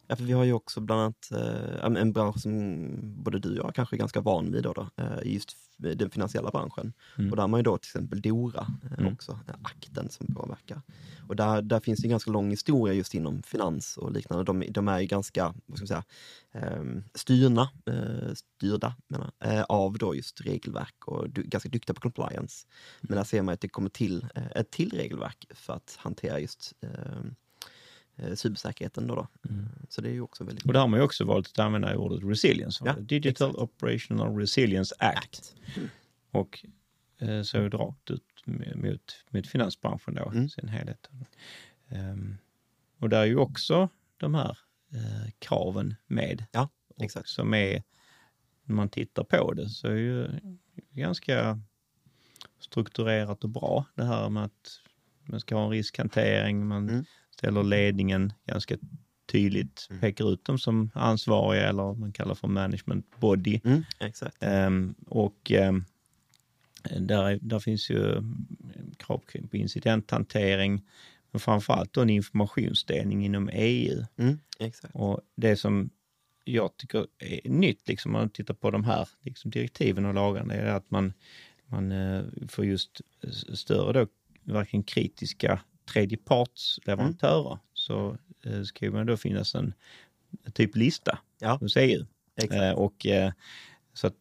Ja, 0.07 0.17
för 0.17 0.25
vi 0.25 0.33
har 0.33 0.45
ju 0.45 0.53
också 0.53 0.81
bland 0.81 1.01
annat 1.01 1.31
eh, 1.33 1.85
en 2.03 2.13
bransch 2.13 2.41
som 2.41 2.89
både 3.23 3.39
du 3.39 3.59
och 3.59 3.67
jag 3.67 3.75
kanske 3.75 3.97
är 3.97 3.99
ganska 3.99 4.21
van 4.21 4.53
vid, 4.53 4.63
då, 4.63 4.73
då, 4.73 4.89
eh, 4.97 5.33
just 5.33 5.57
den 5.77 6.11
finansiella 6.11 6.51
branschen. 6.51 6.93
Mm. 7.19 7.31
Och 7.31 7.37
där 7.37 7.43
har 7.43 7.49
man 7.49 7.61
ju 7.61 7.65
då 7.65 7.79
till 7.79 7.89
exempel 7.89 8.21
Dora 8.21 8.67
eh, 8.85 8.99
Mm. 8.99 9.13
också, 9.13 9.39
akten 9.63 10.11
som 10.11 10.35
påverkar. 10.35 10.83
Och 11.29 11.37
där, 11.37 11.63
där 11.63 11.81
finns 11.81 12.01
det 12.01 12.07
en 12.07 12.11
ganska 12.11 12.31
lång 12.31 12.51
historia 12.51 12.95
just 12.95 13.15
inom 13.15 13.43
finans 13.43 13.97
och 13.97 14.13
liknande. 14.13 14.45
De, 14.45 14.65
de 14.73 14.89
är 14.89 15.01
ju 15.01 15.07
ganska, 15.07 15.55
vad 15.67 15.79
ska 15.79 15.83
man 15.83 15.87
säga, 15.89 16.05
eh, 16.53 16.85
styrna, 17.15 17.71
eh, 17.87 18.35
styrda 18.35 18.95
menar, 19.09 19.31
eh, 19.45 19.63
av 19.63 19.99
då 19.99 20.15
just 20.15 20.41
regelverk 20.41 21.09
och 21.09 21.31
du, 21.31 21.43
ganska 21.43 21.69
duktiga 21.69 21.95
på 21.95 22.01
compliance. 22.01 22.67
Men 23.01 23.17
där 23.17 23.25
ser 23.25 23.43
man 23.43 23.53
att 23.55 23.61
det 23.61 23.69
kommer 23.69 23.91
till 23.91 24.27
eh, 24.35 24.51
ett 24.55 24.71
till 24.71 24.91
regelverk 24.91 25.47
för 25.55 25.73
att 25.73 25.97
hantera 26.01 26.41
just 26.41 26.73
eh, 28.17 28.35
cybersäkerheten. 28.35 29.07
Då, 29.07 29.15
då. 29.15 29.29
Mm. 29.51 29.69
Så 29.89 30.01
det 30.01 30.09
är 30.09 30.13
ju 30.13 30.21
också 30.21 30.45
väldigt 30.45 30.67
Och 30.67 30.73
där 30.73 30.81
har 30.81 30.89
man 30.89 31.01
ju 31.01 31.05
också 31.05 31.25
valt 31.25 31.47
att 31.49 31.59
använda 31.59 31.97
ordet 31.97 32.25
resilience. 32.25 32.85
Ja, 32.87 32.93
Digital 32.93 33.51
exakt. 33.51 33.63
Operational 33.63 34.37
Resilience 34.39 34.95
Act. 34.99 35.17
Act. 35.17 35.55
Och 36.31 36.65
eh, 37.19 37.43
så 37.43 37.69
rakt 37.69 38.11
ut 38.11 38.23
mot, 38.75 39.25
mot 39.31 39.47
finansbranschen 39.47 40.15
då, 40.15 40.31
Mm. 40.31 40.49
sin 40.49 40.69
helhet. 40.69 41.11
Ehm, 41.89 42.37
och 42.99 43.09
där 43.09 43.21
är 43.21 43.25
ju 43.27 43.37
också 43.37 43.89
de 44.17 44.35
här 44.35 44.59
eh, 44.93 45.31
kraven 45.39 45.95
med. 46.07 46.45
Ja, 46.53 46.69
exakt. 47.01 47.29
Som 47.29 47.55
är, 47.55 47.83
när 48.65 48.75
man 48.75 48.89
tittar 48.89 49.25
på 49.25 49.53
det 49.53 49.69
så 49.69 49.89
är 49.89 49.97
ju 49.97 50.29
ganska 50.91 51.61
strukturerat 52.61 53.45
och 53.45 53.51
bra 53.51 53.85
det 53.95 54.05
här 54.05 54.31
med 54.31 54.45
att 54.45 54.81
man 55.23 55.41
ska 55.41 55.57
ha 55.57 55.65
en 55.65 55.71
riskhantering, 55.71 56.67
man 56.67 56.89
Mm. 56.89 57.05
Ställer 57.39 57.63
ledningen 57.63 58.33
ganska 58.47 58.77
tydligt, 59.33 59.87
Mm. 59.91 60.01
pekar 60.01 60.33
ut 60.33 60.45
dem 60.45 60.59
som 60.59 60.91
ansvariga 60.95 61.69
eller 61.69 61.83
vad 61.83 61.99
man 61.99 62.13
kallar 62.13 62.35
för 62.35 62.49
management 62.49 63.07
body. 63.21 63.61
Mm, 63.65 63.83
exakt. 64.01 64.37
Ehm, 64.41 64.95
och 65.07 65.51
ehm, 65.53 65.85
där, 67.01 67.23
är, 67.25 67.39
där 67.43 67.59
finns 67.59 67.91
ju 67.91 68.23
krav 68.97 69.23
kring- 69.27 69.49
på 69.49 69.57
incidenthantering, 69.57 70.83
men 71.31 71.41
framförallt 71.41 71.93
då 71.93 72.01
en 72.03 72.11
informationsdelning 72.11 73.25
inom 73.25 73.51
EU. 73.53 74.05
Mm, 74.17 74.39
exakt. 74.59 74.95
Och 74.95 75.21
det 75.37 75.57
som 75.57 75.91
jag 76.45 76.77
tycker 76.77 77.07
är 77.19 77.51
nytt, 77.51 77.89
liksom, 77.89 78.15
om 78.15 78.21
man 78.21 78.31
tittar 78.31 78.55
på 78.55 78.71
de 78.71 78.85
här 78.85 79.09
liksom, 79.23 79.51
direktiven 79.51 80.05
och 80.05 80.15
lagarna, 80.15 80.55
är 80.55 80.67
att 80.67 80.91
man, 80.91 81.13
man 81.67 81.93
eh, 81.93 82.23
får 82.49 82.65
just 82.65 83.01
större 83.55 83.93
då, 84.01 84.07
verkligen 84.53 84.83
kritiska 84.85 85.61
tredjepartsleverantörer. 85.93 87.59
Så 87.75 88.17
eh, 88.45 88.63
ska 88.63 88.91
man 88.91 89.07
då 89.07 89.17
finnas 89.17 89.55
en 89.55 89.75
typ 90.53 90.77
lista 90.77 91.19
Ja. 91.41 91.57
hos 91.61 91.77
EU. 91.77 92.05
exakt. 92.37 92.55
Eh, 92.63 92.71
och 92.73 93.07
eh, 93.07 93.33
så 93.95 94.07
att 94.07 94.15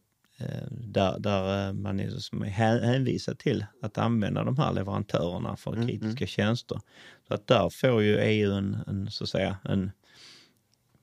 där, 0.70 1.18
där 1.18 1.72
man 1.72 2.00
är 2.00 2.10
som 2.10 2.42
är 2.42 2.46
hä- 2.50 2.84
hänvisad 2.84 3.38
till 3.38 3.66
att 3.82 3.98
använda 3.98 4.44
de 4.44 4.58
här 4.58 4.72
leverantörerna 4.72 5.56
för 5.56 5.72
Mm, 5.72 5.86
kritiska 5.88 6.26
tjänster. 6.26 6.80
Så 7.28 7.34
att 7.34 7.46
där 7.46 7.68
får 7.70 8.02
ju 8.02 8.18
EU 8.18 8.52
en, 8.52 8.74
en 8.86 9.10
så 9.10 9.24
att 9.24 9.30
säga, 9.30 9.56
en 9.64 9.90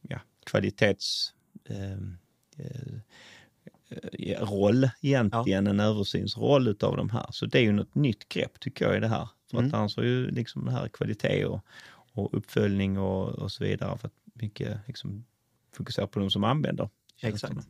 ja, 0.01 0.19
kvalitets 0.45 1.33
eh, 1.69 1.91
eh, 2.57 2.93
eh, 4.19 4.41
roll 4.45 4.89
egentligen, 5.01 5.67
en 5.67 5.79
översynsroll 5.79 6.67
utav 6.67 6.97
de 6.97 7.09
här. 7.09 7.25
Så 7.31 7.45
det 7.45 7.59
är 7.59 7.63
ju 7.63 7.71
något 7.71 7.95
nytt 7.95 8.29
grepp 8.29 8.59
tycker 8.59 8.85
jag 8.85 8.97
i 8.97 8.99
det 8.99 9.07
här. 9.07 9.29
För 9.51 9.57
Mm. 9.57 9.67
att 9.67 9.73
annars 9.73 9.97
är 9.97 10.03
ju 10.03 10.31
liksom 10.31 10.65
det 10.65 10.71
här 10.71 10.87
kvalitet 10.87 11.45
och, 11.45 11.59
och 12.13 12.33
uppföljning 12.33 12.97
och, 12.99 13.29
och 13.29 13.51
så 13.51 13.63
vidare. 13.63 13.97
För 13.97 14.07
att 14.07 14.13
mycket 14.33 14.77
liksom 14.87 15.25
fokusera 15.73 16.07
på 16.07 16.19
de 16.19 16.31
som 16.31 16.43
använder 16.43 16.89
tjänsterna. 17.15 17.53
Exakt. 17.59 17.69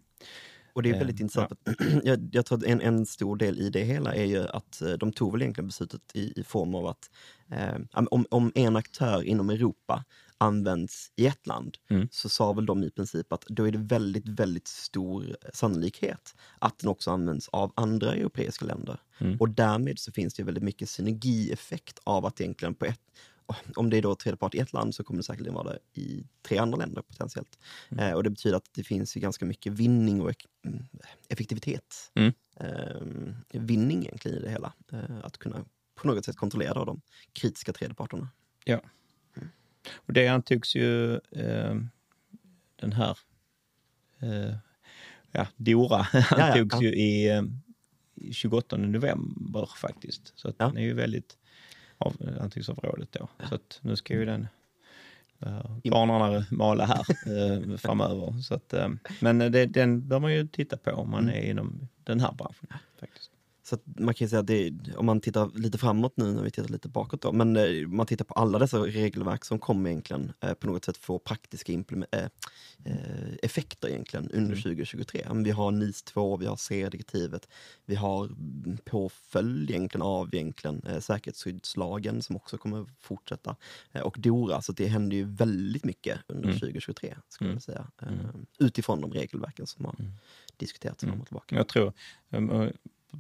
Och 0.74 0.84
det 0.84 0.90
är 0.90 0.94
väldigt 0.98 1.20
Eh, 1.20 1.22
intressant. 1.24 1.52
Att, 1.52 1.76
jag, 2.04 2.30
jag 2.32 2.46
tror 2.46 2.58
att 2.58 2.64
en, 2.64 2.82
en 2.82 3.06
stor 3.06 3.36
del 3.36 3.60
i 3.60 3.70
det 3.70 3.84
hela 3.84 4.16
är 4.16 4.26
ju 4.26 4.48
att 4.48 4.82
eh, 4.82 4.92
de 4.92 5.12
tog 5.14 5.32
väl 5.32 5.42
egentligen 5.42 5.68
beslutet 5.68 6.02
i, 6.14 6.40
i 6.40 6.44
form 6.44 6.76
av 6.76 6.88
att 6.88 7.10
eh, 7.52 8.06
om, 8.12 8.26
om 8.30 8.52
en 8.56 8.76
aktör 8.76 9.24
inom 9.24 9.50
Europa 9.50 10.04
används 10.42 11.12
i 11.16 11.28
ett 11.28 11.48
land 11.48 11.78
Mm. 11.90 12.08
så 12.12 12.30
sa 12.30 12.54
väl 12.54 12.66
de 12.66 12.84
i 12.84 12.92
princip 12.92 13.34
att 13.34 13.46
då 13.48 13.68
är 13.68 13.72
det 13.72 13.78
väldigt, 13.78 14.28
väldigt 14.28 14.68
stor 14.68 15.38
sannolikhet 15.54 16.36
att 16.60 16.80
den 16.80 16.90
också 16.90 17.12
används 17.12 17.50
av 17.50 17.74
andra 17.76 18.14
europeiska 18.14 18.66
länder. 18.66 19.00
Mm. 19.18 19.38
Och 19.40 19.50
därmed 19.50 20.00
så 20.00 20.12
finns 20.12 20.34
det 20.34 20.44
väldigt 20.44 20.64
mycket 20.64 20.90
synergieffekt 20.90 22.00
av 22.04 22.26
att 22.26 22.42
egentligen 22.42 22.76
på 22.76 22.86
ett 22.86 23.00
om 23.76 23.90
det 23.90 23.98
är 23.98 24.02
då 24.02 24.16
tredje 24.16 24.38
part 24.38 24.56
i 24.56 24.60
ett 24.60 24.74
land 24.74 24.96
så 24.96 25.04
kommer 25.04 25.18
det 25.18 25.24
säkerligen 25.24 25.54
vara 25.54 25.74
det 25.74 26.02
i 26.02 26.24
tre 26.42 26.58
andra 26.58 26.78
länder 26.78 27.02
potentiellt. 27.02 27.60
Mm. 27.90 28.06
Eh, 28.08 28.14
och 28.14 28.24
det 28.24 28.30
betyder 28.30 28.58
att 28.58 28.70
det 28.74 28.84
finns 28.84 29.18
ju 29.18 29.22
ganska 29.22 29.46
mycket 29.46 29.74
vinning 29.74 30.22
och 30.22 30.46
mm, 30.66 30.86
effektivitet. 31.30 32.12
Mm. 32.16 32.34
Eh, 32.60 33.62
vinning 33.62 34.02
egentligen 34.02 34.38
i 34.38 34.42
det 34.42 34.50
hela. 34.50 34.74
Eh, 34.92 35.18
att 35.24 35.38
kunna 35.38 35.66
på 35.96 36.08
något 36.08 36.26
sätt 36.26 36.36
kontrollera 36.36 36.86
de 36.86 37.02
kritiska 37.34 37.74
tredjeparterna. 37.74 38.30
Och 39.96 40.14
det 40.14 40.28
antogs 40.28 40.76
ju 40.76 41.14
eh, 41.16 41.76
den 42.76 42.94
här 42.94 43.18
eh, 44.20 44.56
ja, 45.32 45.48
Dora 45.56 46.08
ja, 46.14 46.44
antogs 46.44 46.76
ja. 46.76 46.82
ju 46.82 46.90
i 46.96 47.30
eh, 47.30 47.44
i 48.16 48.34
28 48.34 48.78
november 48.78 49.70
faktiskt. 49.78 50.34
Så 50.36 50.48
att 50.50 50.56
Ja. 50.58 50.66
den 50.68 50.78
är 50.78 50.82
ju 50.82 50.94
väldigt 50.94 51.38
av, 51.98 52.16
antogs 52.42 52.70
av 52.70 52.78
rådet 52.78 53.12
då. 53.12 53.28
Så 53.50 53.56
att 53.56 53.80
nu 53.82 53.96
ska 53.96 54.14
ju 54.14 54.26
den 54.26 54.48
kvarnarna 55.84 56.46
mala 56.52 56.86
här 56.86 57.06
eh, 57.72 57.78
framöver. 57.78 58.42
Så 58.42 58.54
att, 58.56 58.74
eh, 58.74 58.90
men 59.20 59.38
det, 59.38 59.66
den 59.66 60.08
bör 60.08 60.20
man 60.20 60.34
ju 60.34 60.48
titta 60.48 60.78
på 60.78 60.92
om 60.92 61.10
man 61.10 61.24
Mm. 61.24 61.36
är 61.36 61.50
inom 61.50 61.88
den 62.04 62.20
här 62.20 62.32
branschen. 62.32 62.68
faktiskt. 63.00 63.32
Så 63.64 63.78
man 63.86 64.14
kan 64.14 64.30
säga 64.30 64.40
att 64.40 64.48
det, 64.48 64.74
om 64.98 65.06
man 65.06 65.22
tittar 65.22 65.52
lite 65.60 65.78
framåt 65.78 66.14
nu 66.18 66.34
när 66.34 66.44
vi 66.44 66.52
tittar 66.52 66.70
lite 66.70 66.90
bakåt 66.90 67.22
då, 67.22 67.32
men 67.32 67.56
eh, 67.58 67.88
man 67.88 68.06
tittar 68.06 68.26
på 68.26 68.34
alla 68.34 68.60
dessa 68.60 68.80
regelverk 68.80 69.46
som 69.46 69.60
kommer 69.60 69.90
egentligen 69.90 70.32
eh, 70.42 70.54
på 70.54 70.68
något 70.68 70.86
sätt 70.86 70.98
få 70.98 71.20
praktiska 71.20 71.74
eh, 71.74 71.84
eh, 72.86 73.34
effekter 73.44 73.88
egentligen 73.90 74.26
under 74.32 74.52
Mm. 74.52 74.62
2023. 74.62 75.26
Men 75.28 75.44
Vi 75.44 75.52
har 75.52 75.72
NIS 75.72 76.04
2, 76.04 76.38
vi 76.38 76.46
har 76.46 76.56
CR-direktivet, 76.56 77.48
vi 77.86 77.96
har 77.96 78.30
påföljd 78.86 79.70
egentligen 79.70 80.02
av 80.02 80.36
egentligen 80.36 80.82
eh, 80.88 81.00
säkerhetsskyddslagen 81.00 82.22
som 82.22 82.36
också 82.36 82.58
kommer 82.58 82.86
fortsätta 83.00 83.56
eh, 83.92 84.02
och 84.02 84.16
DORA, 84.20 84.62
så 84.62 84.72
det 84.72 84.88
händer 84.88 85.18
ju 85.18 85.24
väldigt 85.26 85.86
mycket 85.86 86.20
under 86.28 86.48
Mm. 86.50 86.60
2023 86.60 87.16
skulle 87.30 87.48
Mm. 87.50 87.56
jag 87.56 87.64
säga. 87.64 87.88
Eh, 88.02 88.08
Mm. 88.08 88.46
Utifrån 88.60 89.02
de 89.02 89.14
regelverken 89.14 89.68
som 89.68 89.86
har 89.86 89.96
Mm. 90.00 90.12
diskuterats 90.58 91.04
fram 91.04 91.22
och 91.22 91.28
tillbaka. 91.28 91.56
Jag 91.56 91.68
tror, 91.68 91.94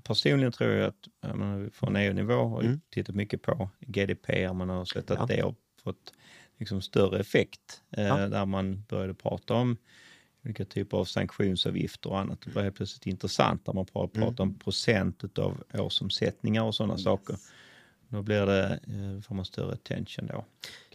personligen 0.03 0.51
tror 0.51 0.69
jag 0.71 0.87
att 0.87 1.35
menar, 1.37 1.69
från 1.73 1.95
EU-nivå 1.95 2.33
har 2.33 2.59
Mm. 2.59 2.65
mm. 2.67 2.81
tittat 2.89 3.15
mycket 3.15 3.41
på 3.41 3.69
GDPR, 3.79 4.53
man 4.53 4.69
har 4.69 4.85
sett 4.85 5.11
att 5.11 5.19
Ja. 5.29 5.35
det 5.35 5.41
har 5.41 5.55
fått 5.83 6.13
liksom 6.57 6.81
större 6.81 7.19
effekt. 7.19 7.81
Eh, 7.97 8.03
Ja. 8.03 8.27
Där 8.27 8.45
man 8.45 8.83
började 8.89 9.13
prata 9.13 9.53
om 9.53 9.77
olika 10.45 10.65
typer 10.65 10.97
av 10.97 11.05
sanktionsavgifter 11.05 12.09
och 12.09 12.19
annat. 12.19 12.41
Det 12.41 12.49
blev 12.51 12.63
helt 12.63 12.75
plötsligt 12.75 13.05
intressant 13.07 13.67
när 13.67 13.73
man 13.73 13.85
pra- 13.85 14.07
pratar 14.07 14.43
Mm. 14.43 14.53
om 14.53 14.59
procent 14.59 15.37
av 15.39 15.63
årsomsättningar 15.73 16.63
och 16.63 16.75
sådana 16.75 16.97
saker. 16.97 17.35
Då 18.07 18.21
blir 18.21 18.45
det, 18.45 18.65
eh, 18.87 19.21
får 19.21 19.35
man 19.35 19.45
större 19.45 19.73
attention 19.73 20.27
då 20.27 20.45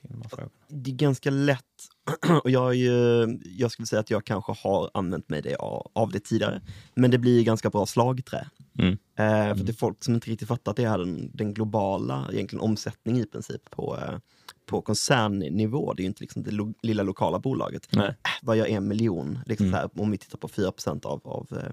kring 0.07 0.19
de 0.19 0.23
här 0.23 0.29
frågorna. 0.29 0.51
det 0.69 0.91
är 0.91 0.95
ganska 0.95 1.31
lätt, 1.31 1.63
och 2.45 2.51
jag, 2.51 2.75
ju, 2.75 3.27
jag 3.45 3.71
skulle 3.71 3.87
säga 3.87 4.01
att 4.01 4.11
jag 4.11 4.25
kanske 4.25 4.53
har 4.53 4.91
använt 4.95 5.29
mig 5.29 5.43
det 5.43 5.57
av, 5.95 6.11
det 6.13 6.21
tidigare, 6.21 6.63
men 6.95 7.11
det 7.11 7.19
blir 7.19 7.45
ganska 7.45 7.71
bra 7.71 7.87
slagträ. 7.87 8.47
Mm. 8.79 8.93
Eh, 8.93 9.57
för 9.57 9.65
det 9.65 9.73
är 9.73 9.77
folk 9.77 10.05
som 10.05 10.15
inte 10.15 10.31
riktigt 10.31 10.49
fattar 10.49 10.71
att 10.71 10.77
det 10.77 10.85
är 10.85 10.99
den, 10.99 11.31
den 11.35 11.55
globala 11.55 12.29
egentligen 12.33 12.61
omsättning 12.63 13.21
i 13.21 13.27
princip 13.27 13.71
på, 13.71 13.97
eh, 13.97 14.19
på 14.67 14.83
koncernnivå. 14.83 15.93
Det 15.93 16.01
är 16.01 16.05
ju 16.05 16.09
inte 16.09 16.23
liksom 16.23 16.43
det 16.43 16.51
lo, 16.51 16.75
lilla 16.83 17.03
lokala 17.03 17.39
bolaget. 17.39 17.89
Nej. 17.93 18.09
Äh, 18.09 18.15
vad 18.43 18.57
gör 18.57 18.67
en 18.67 18.89
miljon? 18.89 19.39
Liksom 19.47 19.67
Mm. 19.67 19.75
här, 19.75 19.91
om 19.95 20.11
vi 20.11 20.19
tittar 20.19 20.39
på 20.39 20.49
4 20.49 20.73
av, 21.03 21.21
av 21.25 21.47
eh, 21.53 21.73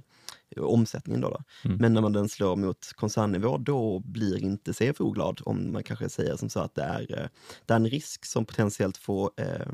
omsättningen. 0.59 1.21
Då, 1.21 1.29
då. 1.29 1.43
Mm. 1.65 1.77
Men 1.77 1.93
när 1.93 2.01
man 2.01 2.13
den 2.13 2.29
slår 2.29 2.55
mot 2.55 2.93
koncernnivå 2.95 3.57
då 3.57 3.99
blir 3.99 4.43
inte 4.43 4.73
CFO 4.73 5.11
glad 5.11 5.41
om 5.45 5.73
man 5.73 5.83
kanske 5.83 6.09
säger 6.09 6.35
som 6.35 6.49
så 6.49 6.59
att 6.59 6.75
det 6.75 6.83
är, 6.83 7.01
eh, 7.19 7.27
det 7.65 7.73
är 7.73 7.75
en 7.75 7.89
risk 7.89 8.25
som 8.25 8.45
potentiellt 8.45 8.97
får 8.97 9.31
eh, 9.37 9.67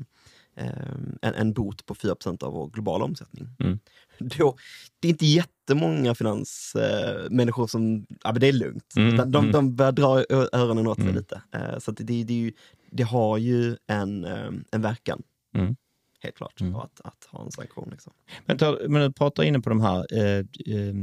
eh, 0.56 0.96
en, 1.22 1.34
en 1.34 1.54
bot 1.54 1.86
på 1.86 1.96
4% 1.96 2.44
av 2.44 2.54
vår 2.54 2.70
globala 2.70 3.06
omsättning. 3.06 3.48
Mm. 3.60 3.80
Då, 4.38 4.56
det 5.00 5.08
är 5.08 5.10
inte 5.10 5.26
jättemånga 5.26 6.16
finansmänniskor 6.16 7.64
eh, 7.64 7.68
som, 7.68 8.06
ja 8.24 8.32
men 8.32 8.40
det 8.42 8.48
är 8.48 8.54
lugnt. 8.54 8.94
Mm, 8.98 9.14
Utan 9.14 9.32
de, 9.32 9.38
mm. 9.38 9.52
de 9.52 9.76
börjar 9.76 9.92
dra 9.92 10.26
öronen 10.52 10.88
åt 10.88 10.98
sig 10.98 11.04
Mm. 11.04 11.16
lite. 11.16 11.42
Eh, 11.52 11.80
så 11.80 11.92
det, 11.92 12.24
det, 12.24 12.34
ju, 12.34 12.52
det 12.92 13.04
har 13.04 13.38
ju 13.38 13.78
en, 13.88 14.26
eh, 14.26 14.52
en 14.72 14.82
verkan. 14.82 15.22
Mm. 15.56 15.76
Helt 16.20 16.36
klart, 16.36 16.62
Mm. 16.62 16.76
att, 16.76 17.02
att 17.04 17.28
ha 17.32 17.46
en 17.46 17.52
sanktion. 17.52 17.90
Liksom. 17.92 18.14
Men, 18.46 18.58
ta, 18.58 18.78
men 18.88 19.02
du 19.02 19.12
pratar 19.12 19.44
inne 19.44 19.60
på 19.60 19.70
de 19.70 19.82
här 19.82 20.06
eh, 20.14 20.46
eh, 20.76 20.94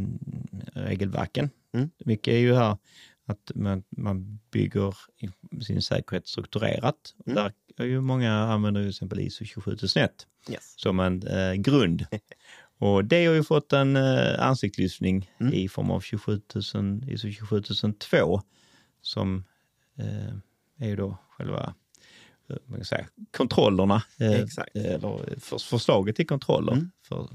regelverken. 0.74 1.50
Mm. 1.72 1.90
Mycket 2.04 2.32
är 2.34 2.38
ju 2.38 2.54
här 2.54 2.76
att 3.26 3.50
man, 3.54 3.82
man 3.90 4.38
bygger 4.50 4.94
in- 5.16 5.62
sin 5.62 5.82
säkerhet 5.82 6.28
strukturerat. 6.28 7.14
Mm. 7.26 7.34
Där 7.36 7.52
är 7.76 7.84
ju 7.84 8.00
många 8.00 8.32
använder 8.32 8.80
ju 8.80 8.84
till 8.84 8.90
exempel 8.90 9.20
ISO 9.20 9.44
27001 9.44 10.26
Yes. 10.50 10.74
som 10.76 11.00
en 11.00 11.26
eh, 11.26 11.52
grund. 11.54 12.06
Och 12.78 13.04
det 13.04 13.26
har 13.26 13.34
ju 13.34 13.42
fått 13.44 13.72
en 13.72 13.96
eh, 13.96 14.40
ansiktslyftning 14.46 15.30
Mm. 15.40 15.52
i 15.54 15.68
form 15.68 15.90
av 15.90 16.00
27000, 16.00 17.04
ISO 17.08 17.28
27002 17.32 18.40
som 19.00 19.44
eh, 19.98 20.34
är 20.78 20.88
ju 20.88 20.96
då 20.96 21.18
själva 21.30 21.74
man 22.48 22.78
kan 22.78 22.84
säga, 22.84 23.06
kontrollerna, 23.36 24.02
eh, 24.20 24.30
Exakt. 24.32 24.76
eller 24.76 25.40
för, 25.40 25.58
förslaget 25.58 26.16
till 26.16 26.26
kontroller 26.26 26.72
Mm. 26.72 26.90
för 27.08 27.28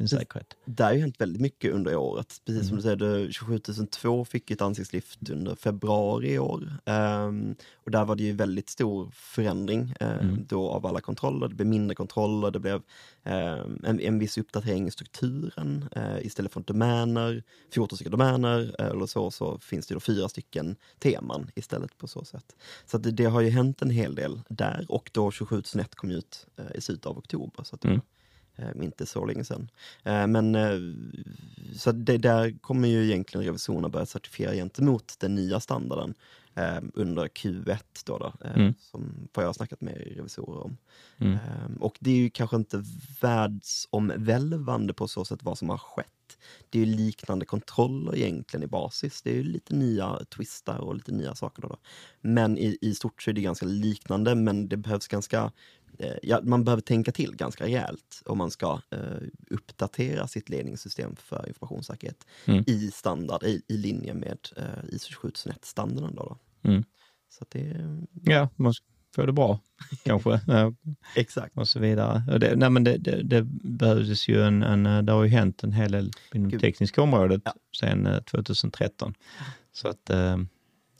din 0.00 0.08
säkerhet. 0.08 0.56
Det 0.64 0.82
har 0.84 0.92
ju 0.92 1.00
hänt 1.00 1.20
väldigt 1.20 1.42
mycket 1.42 1.72
under 1.74 1.96
året. 1.96 2.36
Precis 2.46 2.68
som 2.68 2.68
Mm. 2.68 2.76
du 2.76 2.82
säger, 2.82 2.96
det 3.26 3.32
27002 3.32 4.24
fick 4.24 4.50
ett 4.50 4.60
ansiktslyft 4.60 5.30
under 5.30 5.54
februari 5.54 6.32
i 6.32 6.38
år. 6.38 6.72
Ehm, 6.84 7.54
och 7.74 7.90
där 7.90 8.04
var 8.04 8.16
det 8.16 8.22
ju 8.22 8.32
väldigt 8.32 8.68
stor 8.70 9.10
förändring 9.14 9.94
eh, 10.00 10.08
Mm. 10.18 10.46
då 10.48 10.68
av 10.70 10.86
alla 10.86 11.00
kontroller. 11.00 11.48
Det 11.48 11.54
blev 11.54 11.68
mindre 11.68 11.94
kontroller, 11.94 12.50
det 12.50 12.58
blev 12.58 12.82
ehm, 13.24 13.80
en, 13.84 14.00
en 14.00 14.18
viss 14.18 14.38
uppdatering 14.38 14.86
i 14.88 14.90
strukturen. 14.90 15.84
Eh, 15.96 16.26
istället 16.26 16.52
för 16.52 16.60
domäner, 16.60 17.42
14 17.74 17.96
stycken 17.96 18.10
domäner 18.10 18.74
eh, 18.78 18.86
eller 18.86 19.06
så, 19.06 19.30
så 19.30 19.58
finns 19.58 19.86
det 19.86 19.94
då 19.94 20.00
fyra 20.00 20.28
stycken 20.28 20.76
teman 20.98 21.50
istället 21.54 21.98
på 21.98 22.06
så 22.08 22.24
sätt. 22.24 22.56
Så 22.86 22.98
det, 22.98 23.10
det 23.10 23.24
har 23.24 23.40
ju 23.40 23.50
hänt 23.50 23.82
en 23.82 23.90
hel 23.90 24.14
del 24.14 24.40
där 24.48 24.86
och 24.88 25.10
då 25.12 25.30
27001 25.30 25.94
kom 25.94 26.10
ut 26.10 26.46
eh, 26.56 26.64
i 26.74 26.80
slutet 26.80 27.06
av 27.06 27.18
oktober. 27.18 27.64
Så 27.64 27.74
att 27.74 27.84
Mm. 27.84 28.00
Eh, 28.60 28.84
inte 28.84 29.06
så 29.06 29.24
länge 29.26 29.44
sedan. 29.44 29.70
Eh, 30.04 30.26
Men 30.26 30.54
eh, 30.54 30.78
så 31.76 31.92
det 31.92 32.18
där 32.18 32.58
kommer 32.60 32.88
ju 32.88 33.04
egentligen 33.04 33.46
revisorerna 33.46 33.88
börja 33.88 34.06
certifiera 34.06 34.54
gentemot 34.54 35.14
den 35.20 35.34
nya 35.34 35.60
standarden 35.60 36.14
under 36.94 37.26
Q1 37.28 37.78
då, 38.06 38.18
då 38.18 38.32
Mm. 38.54 38.74
som 38.80 39.28
vad 39.34 39.44
jag 39.44 39.48
har 39.48 39.52
snackat 39.54 39.80
med 39.80 39.96
revisorer 40.16 40.64
om. 40.64 40.76
Mm. 41.18 41.32
Eh, 41.32 41.40
Och 41.80 41.96
det 42.00 42.10
är 42.10 42.14
ju 42.16 42.30
kanske 42.30 42.56
inte 42.56 42.84
världsomvälvande 43.20 44.94
på 44.94 45.08
så 45.08 45.24
sätt 45.24 45.42
vad 45.42 45.58
som 45.58 45.68
har 45.68 45.78
skett. 45.78 46.06
Det 46.70 46.80
är 46.80 46.86
ju 46.86 46.94
liknande 46.96 47.44
kontroller 47.46 48.16
egentligen 48.16 48.64
i 48.64 48.66
basis. 48.66 49.22
Det 49.22 49.30
är 49.30 49.34
ju 49.34 49.42
lite 49.42 49.74
nya 49.74 50.18
twistar 50.36 50.78
och 50.78 50.94
lite 50.94 51.12
nya 51.12 51.34
saker. 51.34 51.62
Då, 51.62 51.68
då. 51.68 51.76
Men 52.20 52.58
i, 52.58 52.78
i 52.80 52.94
stort 52.94 53.22
så 53.22 53.30
är 53.30 53.34
det 53.34 53.40
ganska 53.40 53.66
liknande 53.66 54.34
men 54.34 54.68
det 54.68 54.76
behövs 54.76 55.08
ganska 55.08 55.52
Ja, 56.22 56.40
man 56.42 56.64
behöver 56.64 56.80
tänka 56.82 57.12
till 57.12 57.36
ganska 57.36 57.64
rejält 57.64 58.22
om 58.24 58.38
man 58.38 58.50
ska 58.50 58.80
eh, 58.90 58.98
uppdatera 59.50 60.26
sitt 60.26 60.48
ledningssystem 60.48 61.16
för 61.16 61.48
informationssäkerhet 61.48 62.26
Mm. 62.46 62.64
i 62.66 62.90
standard, 62.90 63.42
i, 63.42 63.62
i 63.68 63.76
linje 63.76 64.14
med 64.14 64.38
eh, 64.56 64.64
ISO 64.94 65.12
27001-standarden. 65.12 66.14
Då, 66.16 66.22
då. 66.62 66.68
Mm. 66.70 66.84
Så 67.28 67.44
det, 67.48 67.76
Ja, 68.24 68.48
man 68.56 68.74
ska 68.74 68.86
få 69.14 69.26
det 69.26 69.32
bra 69.32 69.60
kanske. 70.04 70.40
Exakt. 71.16 71.56
och 71.58 71.68
så 71.68 71.78
vidare. 71.80 72.22
Och 72.32 72.40
det, 72.40 72.56
nej, 72.56 72.70
men 72.70 72.84
det, 72.84 72.96
det, 72.98 73.22
det 73.22 73.42
behövdes 73.62 74.28
ju 74.28 74.42
en, 74.42 74.62
en, 74.62 75.06
det 75.06 75.12
har 75.12 75.22
ju 75.24 75.30
hänt 75.30 75.62
en 75.64 75.72
hel 75.72 75.92
del 75.92 76.10
inom 76.34 76.50
det 76.50 76.58
tekniska 76.58 77.02
området 77.02 77.42
Ja. 77.44 77.54
sedan 77.80 78.06
eh, 78.06 78.20
2013. 78.22 79.14
Så 79.72 79.88
att 79.88 80.10
eh, 80.10 80.36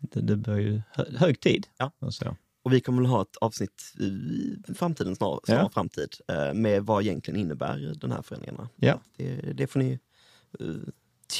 det, 0.02 0.20
det 0.20 0.36
bör 0.36 0.56
ju 0.58 0.82
hö, 0.90 1.04
hög 1.16 1.40
tid. 1.40 1.66
Ja. 1.78 1.92
Och 1.98 2.14
så. 2.14 2.36
Och 2.62 2.72
vi 2.72 2.80
kommer 2.80 3.02
att 3.02 3.08
ha 3.08 3.22
ett 3.22 3.36
avsnitt 3.40 3.82
i 3.98 4.74
framtiden, 4.74 5.16
snar, 5.16 5.40
snar 5.44 5.56
Ja. 5.56 5.70
framtid, 5.74 6.08
eh, 6.28 6.54
med 6.54 6.82
vad 6.86 7.02
egentligen 7.02 7.40
innebär 7.40 7.94
den 8.00 8.12
här 8.12 8.22
förändringarna. 8.22 8.68
Ja. 8.76 9.00
Det, 9.16 9.34
det 9.36 9.66
får 9.66 9.78
ni 9.80 9.98
uh, 10.60 10.76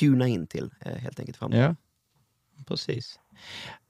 tuna 0.01 0.29
in 0.29 0.47
till 0.47 0.71
eh, 0.81 0.93
helt 0.97 1.21
enkelt. 1.21 1.37
i 1.37 1.39
Framtiden. 1.39 1.77
Ja, 2.57 2.65
precis. 2.67 3.19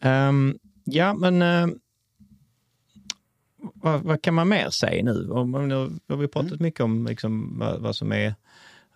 Ehm, 0.01 0.59
ja, 0.85 1.15
men 1.15 1.43
eh, 1.43 1.67
vad, 3.57 4.03
vad 4.03 4.23
kan 4.23 4.35
man 4.35 4.49
mer 4.49 4.71
säga 4.71 5.05
nu? 5.05 5.31
Om, 5.31 5.55
om, 5.55 5.69
nu 5.69 5.75
har 6.09 6.17
vi 6.17 6.29
pratat 6.29 6.51
Mm. 6.53 6.63
mycket 6.63 6.81
om 6.81 7.07
liksom, 7.07 7.59
vad, 7.59 7.81
vad 7.81 7.97
som 7.97 8.13
är 8.13 8.35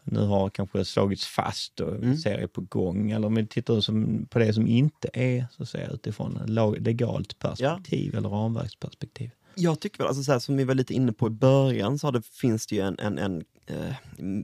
nu 0.05 0.21
har 0.21 0.51
kanske 0.51 0.85
slagits 0.85 1.27
fast 1.27 1.81
och 1.81 1.95
Mm. 1.95 2.17
serier 2.17 2.47
på 2.47 2.61
gång. 2.61 3.11
Eller 3.11 3.27
om 3.27 3.35
vi 3.35 3.47
tittar 3.47 3.81
som, 3.81 4.27
på 4.31 4.39
det 4.39 4.53
som 4.53 4.67
inte 4.67 5.09
är 5.13 5.47
så 5.57 5.63
att 5.63 5.69
säga, 5.69 5.89
utifrån 5.91 6.41
legalt 6.81 7.39
perspektiv 7.39 8.15
eller 8.15 8.29
ramverksperspektiv. 8.29 9.31
Jag 9.55 9.81
tycker 9.81 9.99
väl, 9.99 10.07
alltså 10.07 10.23
så 10.23 10.33
här, 10.33 10.39
som 10.39 10.57
vi 10.57 10.65
var 10.65 10.75
lite 10.75 10.95
inne 10.95 11.13
på 11.13 11.27
i 11.27 11.31
början, 11.31 11.99
så 11.99 12.11
det, 12.11 12.27
finns 12.27 12.67
det 12.67 12.77
ju 12.77 12.83
en, 12.83 12.99
en, 12.99 13.19
en 13.19 13.45
eh, 13.67 13.95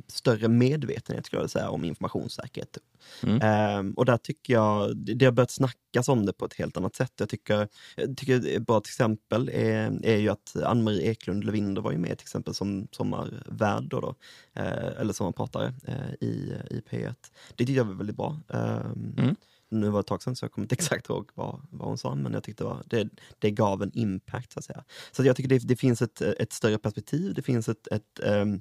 större 0.07 0.49
medvetenhet 0.49 1.27
skulle 1.27 1.43
jag 1.43 1.51
säga, 1.51 1.71
om 1.71 1.85
informationssäkerhet. 1.85 2.79
Mm. 3.23 3.41
Ehm, 3.43 3.93
och 3.93 4.05
där 4.05 4.17
tycker 4.17 4.53
jag, 4.53 4.97
det 4.97 5.25
har 5.25 5.33
börjat 5.33 5.51
snackas 5.51 6.09
om 6.09 6.27
det 6.27 6.33
på 6.33 6.45
ett 6.45 6.55
helt 6.55 6.77
annat 6.77 6.97
sätt. 6.97 7.13
Jag 7.17 7.29
tycker, 7.29 7.69
jag 7.97 8.17
tycker 8.17 8.57
ett 8.57 8.67
bra 8.67 8.79
exempel 8.79 9.49
är, 9.49 10.07
är 10.07 10.17
ju 10.17 10.29
att 10.29 10.57
Ann-Marie 10.65 11.11
Eklund 11.11 11.45
Levinder 11.45 11.83
var 11.83 11.93
ju 11.93 11.99
med 11.99 12.19
till 12.19 12.25
exempel 12.25 12.55
som 12.55 12.89
sommarvärd 12.91 13.85
då, 13.85 14.01
då 14.01 14.15
eh, 14.55 15.01
eller 15.01 15.13
sommarpratare 15.13 15.75
eh, 15.87 16.15
i, 16.21 16.55
i 16.71 16.83
P1. 16.91 17.15
Det 17.49 17.57
tyckte 17.57 17.73
jag 17.73 17.85
var 17.85 17.95
väldigt 17.95 18.17
bra. 18.17 18.41
Ehm, 18.49 19.15
Mm. 19.19 19.37
Nu 19.73 19.89
var 19.89 19.99
det 19.99 20.01
ett 20.01 20.07
tag 20.07 20.23
sedan 20.23 20.37
så 20.37 20.45
jag 20.45 20.53
kommer 20.53 20.65
inte 20.65 20.75
exakt 20.79 21.09
ihåg 21.09 21.31
vad, 21.35 21.61
vad 21.71 21.89
hon 21.89 21.99
sa, 21.99 22.15
men 22.15 22.33
jag 22.33 22.43
tyckte 22.43 22.65
det, 22.65 22.69
var, 22.69 22.83
det, 22.87 23.09
det 23.39 23.51
gav 23.51 23.83
en 23.83 23.91
impact 23.95 24.53
så 24.53 24.59
att 24.59 24.65
säga. 24.65 24.85
Så 25.13 25.23
att 25.23 25.27
jag 25.27 25.37
tycker 25.37 25.49
det, 25.49 25.59
det 25.59 25.77
finns 25.77 26.03
ett, 26.03 26.21
ett 26.21 26.53
större 26.53 26.79
perspektiv, 26.79 27.35
det 27.35 27.43
finns 27.43 27.69
ett, 27.69 27.87
ett 27.87 28.21
ehm, 28.25 28.61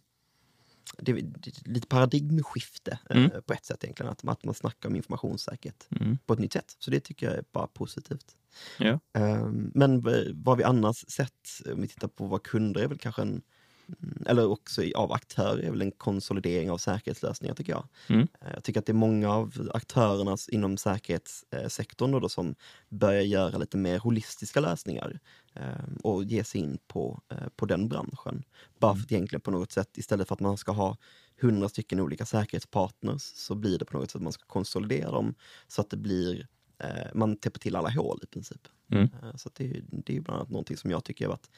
det, 0.97 1.13
det, 1.13 1.67
lite 1.67 1.87
paradigmskifte 1.87 2.99
eh, 3.09 3.17
Mm. 3.17 3.31
på 3.45 3.53
ett 3.53 3.65
sätt 3.65 3.83
egentligen, 3.83 4.11
att, 4.11 4.27
att 4.27 4.43
man 4.43 4.53
snackar 4.55 4.89
om 4.89 4.95
informationssäkerhet 4.95 5.87
Mm. 6.01 6.17
på 6.25 6.33
ett 6.33 6.39
nytt 6.39 6.53
sätt. 6.53 6.75
Så 6.79 6.91
det 6.91 6.99
tycker 6.99 7.25
jag 7.25 7.35
är 7.35 7.43
bara 7.51 7.67
positivt. 7.67 8.35
Ja. 8.79 8.99
Ehm, 9.13 9.71
men 9.75 10.01
v- 10.01 10.31
vad 10.33 10.57
vi 10.57 10.63
annars 10.63 11.05
sett, 11.09 11.49
om 11.73 11.81
vi 11.81 11.87
tittar 11.87 12.07
på 12.07 12.27
våra 12.27 12.39
kunder, 12.39 12.81
är 12.81 12.87
väl 12.87 12.97
kanske 12.97 13.21
en 13.21 13.41
eller 14.25 14.47
också 14.49 14.81
av 14.95 15.11
aktörer, 15.11 15.63
är 15.63 15.71
väl 15.71 15.81
en 15.81 15.91
konsolidering 15.91 16.71
av 16.71 16.77
säkerhetslösningar 16.77 17.55
tycker 17.55 17.71
jag. 17.71 17.87
Mm. 18.09 18.27
Eh, 18.41 18.51
Jag 18.53 18.63
tycker 18.63 18.79
att 18.79 18.85
det 18.85 18.91
är 18.91 18.93
många 18.93 19.29
av 19.33 19.69
aktörerna 19.73 20.37
inom 20.51 20.77
säkerhetssektorn 20.77 22.11
då, 22.11 22.19
då 22.19 22.29
som 22.29 22.55
börjar 22.89 23.21
göra 23.21 23.57
lite 23.57 23.77
mer 23.77 23.99
holistiska 23.99 24.59
lösningar 24.59 25.19
eh, 25.53 25.63
och 26.03 26.23
ge 26.23 26.43
sig 26.43 26.61
in 26.61 26.77
på, 26.87 27.21
eh, 27.31 27.47
på 27.55 27.65
den 27.65 27.89
branschen. 27.89 28.43
Bara 28.79 28.95
för 28.95 29.03
att 29.03 29.11
egentligen 29.11 29.41
på 29.41 29.51
något 29.51 29.71
sätt, 29.71 29.97
istället 29.97 30.27
för 30.27 30.35
att 30.35 30.39
man 30.41 30.57
ska 30.57 30.71
ha 30.71 30.97
hundra 31.41 31.69
stycken 31.69 31.99
olika 31.99 32.25
säkerhetspartners, 32.25 33.21
så 33.21 33.55
blir 33.55 33.79
det 33.79 33.85
på 33.85 33.97
något 33.97 34.11
sätt 34.11 34.15
att 34.15 34.21
man 34.23 34.33
ska 34.33 34.45
konsolidera 34.45 35.11
dem 35.11 35.35
så 35.67 35.81
att 35.81 35.89
det 35.89 35.97
blir, 35.97 36.47
eh, 36.83 37.07
man 37.13 37.37
täpper 37.37 37.59
till 37.59 37.75
alla 37.75 37.89
hål 37.89 38.19
i 38.23 38.25
princip. 38.27 38.67
Mm. 38.91 39.09
Så 39.35 39.49
det, 39.53 39.63
är- 39.69 39.83
det 39.89 40.17
är 40.17 40.21
bland 40.21 40.37
annat 40.39 40.49
någonting 40.49 40.77
som 40.77 40.91
jag 40.91 41.03
tycker 41.03 41.25
har 41.25 41.29
varit 41.29 41.49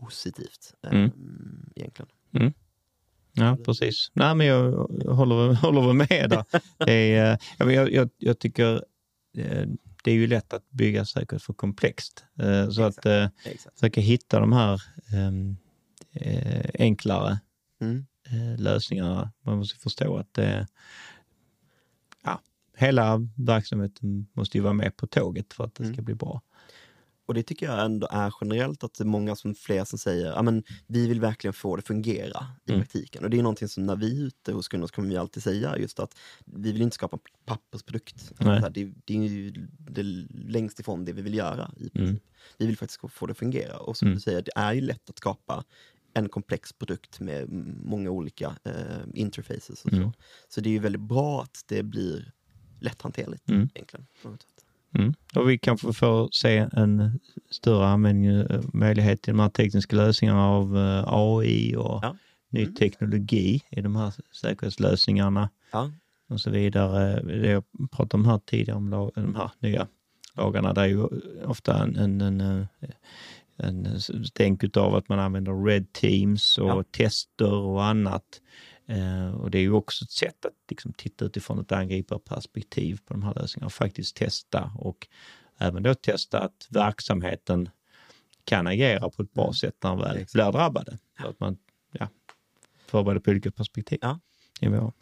positivt 0.00 0.74
Mm. 0.82 1.10
egentligen. 1.76 2.10
Ja, 3.34 3.56
precis. 3.64 4.10
Nej, 4.14 4.34
men 4.34 4.46
jag, 4.46 4.72
håller, 5.06 5.54
håller 5.62 5.80
väl 5.86 5.96
med 5.96 6.30
där. 6.30 6.44
Det 6.86 6.92
är, 7.14 7.32
eh, 7.32 7.38
jag, 7.74 7.92
jag, 7.92 8.10
jag 8.18 8.38
tycker 8.38 8.74
eh, 9.36 9.66
det 10.04 10.10
är 10.10 10.14
ju 10.14 10.26
lätt 10.26 10.52
att 10.52 10.70
bygga 10.70 11.04
säkerhet 11.04 11.42
för 11.42 11.52
komplext. 11.52 12.24
Eh, 12.38 12.68
Så 12.70 12.82
att 12.82 13.06
Exakt. 13.06 13.46
Exakt. 13.46 13.78
försöka 13.78 14.00
hitta 14.00 14.40
de 14.40 14.52
här 14.52 14.82
ehm, 15.14 15.56
eh, 16.12 16.70
enklare 16.78 17.38
Mm. 17.80 18.06
lösningarna. 18.58 19.32
Man 19.44 19.58
måste 19.58 19.78
förstå 19.78 20.16
att 20.16 20.38
ja, 22.24 22.40
hela 22.76 23.28
verksamheten 23.36 24.26
måste 24.32 24.58
ju 24.58 24.62
vara 24.62 24.72
med 24.72 24.96
på 24.96 25.06
tåget 25.06 25.52
för 25.52 25.64
att 25.64 25.74
det 25.74 25.84
ska 25.84 25.92
Mm. 25.92 26.04
bli 26.04 26.14
bra. 26.14 26.42
Och 27.26 27.34
det 27.34 27.42
tycker 27.42 27.66
jag 27.66 27.84
ändå 27.84 28.08
är 28.10 28.34
generellt 28.40 28.84
att 28.84 28.94
det 28.94 29.04
är 29.04 29.06
många 29.06 29.36
som 29.36 29.54
fler 29.54 29.84
som 29.84 29.98
säger 29.98 30.32
att 30.32 30.64
vi 30.86 31.06
vill 31.08 31.20
verkligen 31.20 31.52
få 31.54 31.76
det 31.76 31.80
att 31.80 31.86
fungera 31.86 32.46
i 32.66 32.70
Mm. 32.72 32.80
praktiken. 32.82 33.24
Och 33.24 33.30
det 33.30 33.38
är 33.38 33.42
någonting 33.42 33.68
som 33.68 33.86
när 33.86 33.96
vi 33.96 34.20
är 34.22 34.26
ute 34.26 34.52
hos 34.52 34.68
kunder 34.68 34.86
så 34.86 34.94
kommer 34.94 35.08
vi 35.08 35.16
alltid 35.16 35.42
säga 35.42 35.78
just 35.78 36.00
att 36.00 36.16
vi 36.44 36.72
vill 36.72 36.82
inte 36.82 36.94
skapa 36.94 37.16
en 37.16 37.20
pappersprodukt. 37.46 38.32
Nej. 38.38 38.60
Så 38.60 38.66
här, 38.66 38.70
Det, 38.70 38.92
det 39.04 39.14
är 39.14 39.22
ju 39.28 39.50
det 39.78 40.02
längst 40.52 40.80
ifrån 40.80 41.04
det 41.04 41.12
vi 41.12 41.22
vill 41.22 41.34
göra. 41.34 41.70
I. 41.76 41.98
Mm. 41.98 42.18
Vi 42.58 42.66
vill 42.66 42.76
faktiskt 42.76 43.00
få 43.12 43.26
det 43.26 43.30
att 43.30 43.38
fungera. 43.38 43.76
Och 43.78 43.96
som 43.96 44.06
Mm. 44.08 44.14
du 44.16 44.20
säger, 44.20 44.42
det 44.42 44.52
är 44.56 44.72
ju 44.72 44.80
lätt 44.80 45.10
att 45.10 45.18
skapa 45.18 45.64
en 46.14 46.28
komplex 46.28 46.72
produkt 46.72 47.20
med 47.20 47.48
många 47.84 48.10
olika 48.10 48.56
eh, 48.64 48.72
interfaces. 49.14 49.84
Och 49.84 49.92
Mm. 49.92 50.04
så. 50.04 50.18
så 50.48 50.60
det 50.60 50.68
är 50.68 50.72
ju 50.72 50.78
väldigt 50.78 51.02
bra 51.02 51.42
att 51.42 51.64
det 51.66 51.82
blir 51.82 52.32
lätthanterligt 52.80 53.48
Mm. 53.50 53.68
egentligen. 53.74 54.06
Mm. 54.94 55.14
Och 55.34 55.50
vi 55.50 55.58
kanske 55.58 55.92
får 55.92 56.28
se 56.32 56.56
en 56.72 57.20
större 57.50 57.86
användning, 57.86 58.26
eh, 58.26 58.60
möjlighet 58.72 59.22
till 59.22 59.32
de 59.32 59.40
här 59.40 59.48
tekniska 59.48 59.96
lösningarna 59.96 60.48
av 60.48 60.76
eh, 60.78 61.04
AI 61.06 61.76
och 61.76 62.00
Ja. 62.02 62.16
ny 62.50 62.62
Mm. 62.62 62.74
teknologi 62.74 63.60
i 63.70 63.80
de 63.80 63.96
här 63.96 64.12
säkerhetslösningarna 64.32 65.50
Ja. 65.72 65.90
och 66.28 66.40
så 66.40 66.50
vidare. 66.50 67.22
Jag 67.48 67.64
pratade 67.90 68.20
om 68.22 68.28
här 68.28 68.38
tidigare, 68.46 68.76
om 68.76 68.88
lag, 68.88 69.10
de 69.14 69.34
här 69.34 69.50
nya 69.58 69.86
lagarna, 70.36 70.72
det 70.72 70.80
är 70.80 70.86
ju 70.86 71.06
ofta 71.44 71.82
en, 71.82 71.96
en, 71.96 72.20
en, 72.20 72.40
eh, 72.40 72.66
en 73.56 74.00
stänk 74.24 74.76
av 74.76 74.94
att 74.94 75.08
man 75.08 75.18
använder 75.18 75.64
red 75.64 75.92
teams 75.92 76.58
och 76.58 76.68
Ja. 76.68 76.84
tester 76.90 77.52
och 77.52 77.84
annat 77.84 78.24
Eh, 78.92 79.34
och 79.34 79.50
det 79.50 79.58
är 79.58 79.62
ju 79.62 79.72
också 79.72 80.04
ett 80.04 80.10
sätt 80.10 80.44
att 80.44 80.52
liksom, 80.70 80.92
titta 80.92 81.24
utifrån 81.24 81.58
ett 81.60 81.72
angriparperspektiv 81.72 82.98
på 83.04 83.14
de 83.14 83.22
här 83.22 83.34
lösningarna 83.34 83.66
och 83.66 83.72
faktiskt 83.72 84.16
testa 84.16 84.72
och 84.78 85.08
även 85.58 85.82
då 85.82 85.94
testa 85.94 86.40
att 86.40 86.66
verksamheten 86.70 87.68
kan 88.44 88.66
agera 88.66 89.10
på 89.10 89.22
ett 89.22 89.32
bra 89.32 89.44
Mm. 89.44 89.54
sätt 89.54 89.76
när 89.82 89.90
de 89.90 89.98
väl 89.98 90.16
Exakt. 90.16 90.32
blir 90.32 90.52
drabbade. 90.52 90.98
Så 91.20 91.28
att 91.28 91.40
man 91.40 91.56
ja, 91.92 92.08
förbereder 92.86 93.20
på 93.20 93.30
olika 93.30 93.50
perspektiv. 93.50 93.98
Ja. 94.02 94.20
Nivåer. 94.60 94.92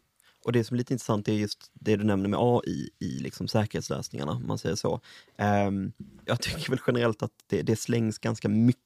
Och 0.45 0.53
det 0.53 0.65
som 0.65 0.75
är 0.75 0.79
lite 0.79 0.95
intressant 0.95 1.29
är 1.29 1.33
just 1.33 1.71
det 1.73 1.97
du 1.97 2.05
nämner 2.05 2.29
med 2.29 2.39
AI 2.43 2.91
i 2.99 3.19
liksom 3.19 3.49
säkerhetslösningarna, 3.49 4.33
om 4.33 4.47
man 4.47 4.59
säger 4.59 4.77
så. 4.77 5.01
Ehm, 5.37 5.93
jag 6.25 6.41
tycker 6.41 6.71
väl 6.71 6.81
generellt 6.87 7.23
att 7.23 7.33
det, 7.47 7.63
det 7.63 7.77
slängs 7.77 8.19
ganska 8.19 8.49
mycket, 8.49 8.83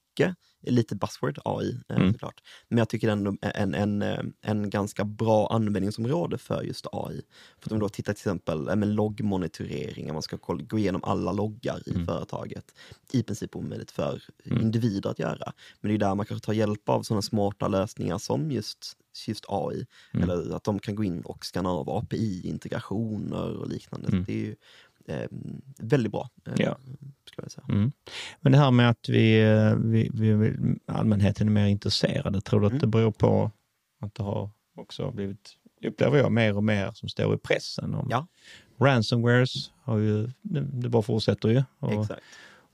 lite 0.67 0.95
buzzword 0.95 1.39
AI 1.45 1.79
eh, 1.89 1.95
Mm. 1.97 2.13
såklart, 2.13 2.41
men 2.69 2.77
jag 2.77 2.89
tycker 2.89 3.07
ändå 3.09 3.35
en, 3.41 3.73
en, 3.73 4.01
eh, 4.01 4.19
en 4.41 4.69
ganska 4.69 5.03
bra 5.05 5.47
användningsområde 5.47 6.37
för 6.37 6.61
just 6.63 6.87
AI. 6.91 7.21
För 7.59 7.67
att 7.69 7.71
om 7.71 7.79
då 7.79 7.89
tittar 7.89 8.13
till 8.13 8.19
exempel 8.21 8.75
med 8.75 8.87
loggmonitorering, 8.87 10.13
man 10.13 10.21
ska 10.21 10.37
gå 10.45 10.77
igenom 10.79 11.03
alla 11.03 11.31
loggar 11.31 11.79
i 11.85 11.91
Mm. 11.93 12.05
företaget. 12.05 12.65
I 13.11 13.23
princip 13.23 13.55
omöjligt 13.55 13.91
för 13.91 14.21
Mm. 14.45 14.61
individer 14.61 15.09
att 15.09 15.19
göra. 15.19 15.53
Men 15.81 15.89
det 15.89 15.95
är 15.95 15.99
där 15.99 16.15
man 16.15 16.25
kanske 16.25 16.45
tar 16.45 16.53
hjälp 16.53 16.89
av 16.89 17.03
sådana 17.03 17.21
smarta 17.21 17.67
lösningar 17.67 18.17
som 18.17 18.51
just, 18.51 18.93
just 19.27 19.45
AI. 19.47 19.85
Mm. 20.13 20.29
Eller 20.29 20.55
att 20.55 20.63
de 20.63 20.79
kan 20.79 20.95
gå 20.95 21.03
in 21.03 21.21
och 21.21 21.45
scanna 21.45 21.69
av 21.69 21.89
API-integrationer 21.89 23.57
och 23.57 23.67
liknande. 23.69 24.07
Mm. 24.07 24.23
Det 24.27 24.33
är 24.33 24.37
ju 24.37 24.55
eh, 25.07 25.27
väldigt 25.79 26.11
bra. 26.11 26.29
Eh, 26.45 26.53
Ja. 26.57 26.77
Säga. 27.49 27.65
Mm. 27.69 27.91
Men 28.41 28.51
det 28.51 28.57
här 28.57 28.71
med 28.71 28.89
att 28.89 29.09
vi, 29.09 29.41
eh, 29.41 29.75
vi, 29.75 30.09
vi, 30.13 30.53
allmänheten 30.85 31.47
är 31.47 31.51
mer 31.51 31.65
intresserade, 31.67 32.41
tror 32.41 32.59
du 32.59 32.65
att 32.65 32.71
Mm. 32.71 32.81
det 32.81 32.87
beror 32.87 33.11
på 33.11 33.51
att 34.01 34.15
det 34.15 34.23
har 34.23 34.49
också 34.75 35.11
blivit, 35.11 35.49
upplever 35.85 36.17
jag, 36.17 36.31
mer 36.31 36.55
och 36.57 36.63
mer 36.63 36.91
som 36.93 37.09
står 37.09 37.35
i 37.35 37.37
pressen 37.37 37.95
om 37.95 38.07
Ja. 38.11 38.27
ransomwares, 38.79 39.71
har 39.81 39.97
ju, 39.97 40.29
det, 40.41 40.89
bara 40.89 41.01
fortsätter 41.01 41.49
ju. 41.49 41.63
Och, 41.79 42.01
Exakt. 42.01 42.21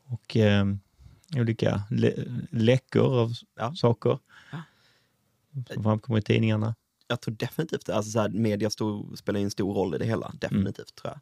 och 0.05 0.37
eh, 0.37 0.65
olika 1.37 1.81
lä- 1.89 2.25
läckor 2.51 3.19
av 3.21 3.33
Ja. 3.57 3.73
saker 3.75 4.19
som 5.73 5.83
framkommer 5.83 6.19
i 6.19 6.21
tidningarna. 6.21 6.75
Jag 7.11 7.21
tror 7.21 7.35
definitivt. 7.35 7.89
Alltså 7.89 8.11
så 8.11 8.19
här, 8.19 8.29
media 8.29 8.69
stor, 8.69 9.15
spelar 9.15 9.39
en 9.39 9.51
stor 9.51 9.73
roll 9.73 9.95
i 9.95 9.97
det 9.97 10.05
hela. 10.05 10.31
Definitivt 10.41 10.95
tror 10.95 11.13
jag. 11.13 11.19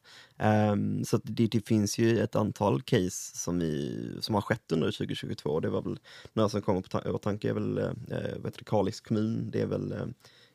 Ehm, 0.47 1.05
så 1.05 1.19
det, 1.23 1.47
det 1.47 1.67
finns 1.67 1.97
ju 1.97 2.19
ett 2.19 2.35
antal 2.35 2.81
case 2.81 3.37
som, 3.37 3.61
i, 3.61 4.11
som 4.21 4.35
har 4.35 4.41
skett 4.41 4.71
under 4.71 4.91
2022. 4.91 5.59
Det 5.59 5.69
var 5.69 5.81
väl 5.81 5.99
några 6.33 6.49
som 6.49 6.61
kommer 6.61 6.81
på 6.81 6.87
ta- 6.89 7.11
åtanke 7.11 7.49
är 7.49 7.53
väl 7.53 7.77
eh, 7.77 7.83
heter 8.09 8.41
det, 8.57 8.63
Kalix 8.65 9.01
kommun. 9.01 9.49
Det 9.51 9.61
är 9.61 9.65
väl 9.67 9.91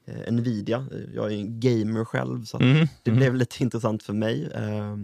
eh, 0.07 0.33
Nvidia. 0.33 0.87
Jag 1.15 1.33
är 1.33 1.37
en 1.37 1.61
gamer 1.61 2.05
själv 2.05 2.45
så 2.45 2.59
Mm. 2.59 2.87
Det 3.03 3.11
Mm. 3.11 3.19
blev 3.21 3.35
lite 3.35 3.63
intressant 3.63 4.03
för 4.03 4.13
mig. 4.13 4.45
eh, 4.55 4.97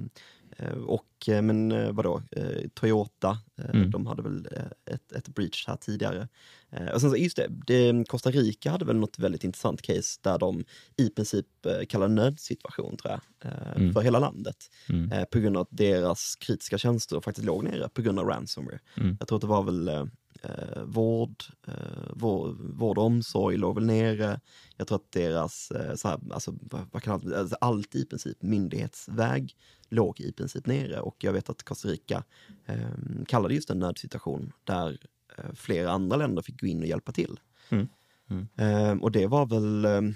och, 0.86 1.28
eh, 1.28 1.42
men 1.42 1.72
eh, 1.72 1.92
vadå, 1.92 2.22
eh, 2.30 2.68
Toyota, 2.74 3.38
eh, 3.58 3.70
Mm. 3.74 3.90
de 3.90 4.06
hade 4.06 4.22
väl 4.22 4.48
eh, 4.52 4.94
ett, 4.94 5.12
ett 5.12 5.28
breach 5.28 5.66
här 5.66 5.76
tidigare. 5.76 6.28
Eh, 6.70 6.86
och 6.88 7.00
sen 7.00 7.10
så, 7.10 7.16
just 7.16 7.36
det, 7.36 7.48
det, 7.66 8.08
Costa 8.08 8.30
Rica 8.30 8.70
hade 8.70 8.84
väl 8.84 8.96
något 8.96 9.18
väldigt 9.18 9.44
intressant 9.44 9.82
case 9.82 10.18
där 10.22 10.38
de 10.38 10.64
i 10.96 11.08
princip 11.10 11.46
eh, 11.66 11.86
kallar 11.88 12.08
nödsituation 12.08 12.96
tror 12.96 13.10
jag, 13.12 13.50
eh, 13.52 13.76
Mm. 13.76 13.92
för 13.92 14.00
hela 14.00 14.18
landet. 14.18 14.56
Mm. 14.88 15.12
Eh, 15.12 15.24
på 15.24 15.38
grund 15.38 15.56
av 15.56 15.62
att 15.62 15.68
deras 15.76 16.36
kritiska 16.36 16.78
tjänster 16.78 17.20
faktiskt 17.20 17.46
låg 17.46 17.64
nere 17.64 17.88
på 17.88 18.02
grund 18.02 18.18
av 18.18 18.26
ransomware. 18.26 18.78
Mm. 18.96 19.16
Jag 19.20 19.28
tror 19.28 19.36
att 19.36 19.42
det 19.42 19.46
var 19.46 19.62
väl 19.62 19.88
eh, 19.88 20.04
eh, 20.42 20.82
vård, 20.84 21.44
eh, 21.66 21.74
vård, 22.14 22.56
vård 22.60 22.98
och 22.98 23.04
omsorg 23.04 23.56
låg 23.56 23.74
väl 23.74 23.86
nere. 23.86 24.40
Jag 24.76 24.86
tror 24.88 24.96
att 24.98 25.12
deras, 25.12 25.70
eh, 25.70 25.94
så 25.94 26.08
här, 26.08 26.18
alltså, 26.32 26.54
vad, 26.60 26.80
vad 26.92 27.02
kan 27.02 27.12
allt, 27.14 27.32
alltså, 27.34 27.56
allt 27.60 27.94
i 27.94 28.04
princip, 28.06 28.42
myndighetsväg 28.42 29.56
låg 29.90 30.20
i 30.20 30.32
princip 30.32 30.66
nere 30.66 31.00
och 31.00 31.16
jag 31.24 31.32
vet 31.32 31.50
att 31.50 31.62
Costa 31.62 31.88
Rica 31.88 32.24
eh, 32.66 32.90
kallade 33.28 33.54
just 33.54 33.70
en 33.70 33.78
nödsituation 33.78 34.52
där 34.64 34.98
eh, 35.38 35.52
flera 35.54 35.90
andra 35.90 36.16
länder 36.16 36.42
fick 36.42 36.60
gå 36.60 36.66
in 36.66 36.80
och 36.80 36.86
hjälpa 36.86 37.12
till. 37.12 37.40
Mm. 37.68 37.88
Mm. 38.30 38.48
Eh, 38.56 39.02
och 39.02 39.12
det 39.12 39.26
var 39.26 39.46
väl, 39.46 39.84
eh, 39.84 39.98
om 39.98 40.14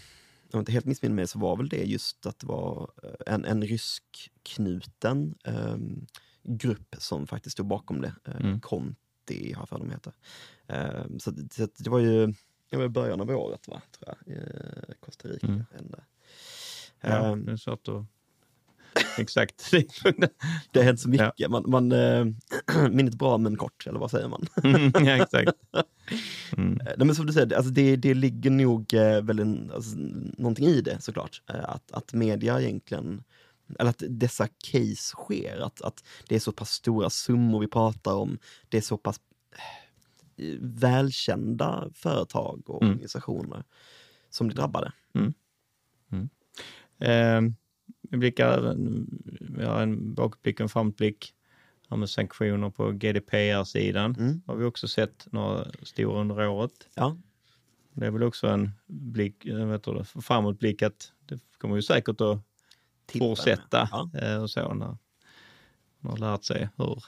jag 0.51 0.61
inte 0.61 0.73
helt 0.73 0.87
missminner 0.87 1.17
mig 1.17 1.27
så 1.27 1.39
var 1.39 1.57
väl 1.57 1.69
det 1.69 1.85
just 1.85 2.27
att 2.27 2.39
det 2.39 2.47
var 2.47 2.91
eh, 3.03 3.35
en, 3.35 3.45
en 3.45 3.63
rysk 3.63 4.31
knuten 4.43 5.35
eh, 5.45 5.77
grupp 6.43 6.95
som 6.99 7.27
faktiskt 7.27 7.53
stod 7.53 7.67
bakom 7.67 8.01
det. 8.01 8.15
Eh, 8.25 8.41
Mm. 8.41 8.61
Conti 8.61 9.53
har 9.53 9.63
jag 9.63 9.69
för 9.69 9.79
mig 9.79 9.91
heter. 9.91 10.13
Så, 11.19 11.33
så 11.51 11.69
det 11.79 11.91
var 11.91 11.99
ju 11.99 12.35
det 12.69 12.77
var 12.77 12.85
i 12.85 12.89
början 12.89 13.21
av 13.21 13.31
året 13.31 13.69
va, 13.69 13.83
tror 13.99 14.15
jag, 14.17 14.35
i 14.35 14.39
eh, 14.39 14.95
Costa 15.01 15.29
Rica. 15.29 15.47
Mm. 15.47 15.65
Ja, 17.01 17.31
Eh, 17.31 17.37
det 17.37 17.53
är 17.53 17.57
svårt 17.57 17.89
att... 17.89 18.05
Exakt 19.19 19.71
det 20.73 20.79
har 20.79 20.83
hänt 20.83 21.01
så 21.01 21.09
mycket. 21.09 21.51
Man, 21.51 21.65
man, 21.67 21.93
eh, 21.93 22.27
minnet 22.91 23.15
bra 23.15 23.39
men 23.39 23.57
kort, 23.57 23.87
eller 23.87 23.99
vad 23.99 24.11
säger 24.11 24.29
man? 24.29 24.47
ja, 25.07 25.17
exakt. 25.23 25.53
Mm. 26.57 26.81
Eh, 26.81 26.87
Nej, 26.97 27.07
men 27.07 27.15
som 27.15 27.27
du 27.27 27.33
säger, 27.33 27.57
alltså 27.57 27.71
det, 27.73 27.97
det 27.97 28.15
ligger 28.15 28.51
nog 28.51 28.95
eh, 28.95 29.23
väl 29.23 29.39
en, 29.39 29.71
alltså, 29.75 29.97
någonting 30.39 30.67
i 30.67 30.81
det 30.81 31.03
såklart. 31.03 31.43
Eh, 31.51 31.65
att, 31.69 31.93
att 31.93 32.13
media 32.13 32.61
egentligen, 32.61 33.25
eller 33.79 33.91
att 33.91 34.03
dessa 34.09 34.47
case 34.73 34.97
sker, 35.17 35.61
att, 35.61 35.83
att 35.83 36.05
det 36.29 36.35
är 36.37 36.41
så 36.41 36.53
pass 36.53 36.71
stora 36.71 37.11
summor 37.11 37.61
vi 37.61 37.67
pratar 37.69 38.15
om. 38.15 38.39
Det 38.69 38.77
är 38.77 38.83
så 38.83 38.97
pass 38.97 39.21
eh, 40.37 40.45
välkända 40.61 41.89
företag 41.95 42.71
och 42.71 42.83
Mm. 42.83 42.93
organisationer 42.95 43.65
som 44.31 44.47
blir 44.47 44.57
drabbade. 44.57 44.93
Eh, 47.01 47.41
vi 47.41 47.51
blickar 47.51 47.64
även, 48.59 49.07
vi 49.41 49.65
har 49.65 49.83
en 49.83 50.15
bakblick 50.15 50.57
och 50.57 50.61
en 50.65 50.69
framåtblick. 50.69 51.35
Har 51.89 51.97
med 51.97 52.11
sanktioner 52.11 52.71
på 52.71 52.91
GDPR-sidan. 52.93 54.17
Mm. 54.19 54.43
Har 54.47 54.55
vi 54.57 54.65
också 54.65 54.89
sett 54.89 55.27
några 55.33 55.65
stora 55.83 56.21
under 56.21 56.49
året. 56.49 56.71
Ja, 56.95 57.17
Det 57.93 58.07
är 58.07 58.11
väl 58.11 58.23
också 58.23 58.47
en 58.49 58.71
blick, 58.87 59.45
eh, 59.47 59.67
vet 59.67 59.83
du, 59.85 60.05
framåtblick 60.05 60.83
att 60.83 61.13
det 61.27 61.39
kommer 61.59 61.77
ju 61.77 61.83
säkert 61.83 62.21
att 62.21 62.39
tillfällen. 63.07 63.37
fortsätta 63.37 63.89
Ja. 63.91 64.11
eh, 64.23 64.43
och 64.43 64.51
så 64.51 64.75
när 64.75 64.97
man 66.01 66.11
har 66.13 66.17
lärt 66.19 66.45
sig 66.45 66.69
hur. 66.77 67.05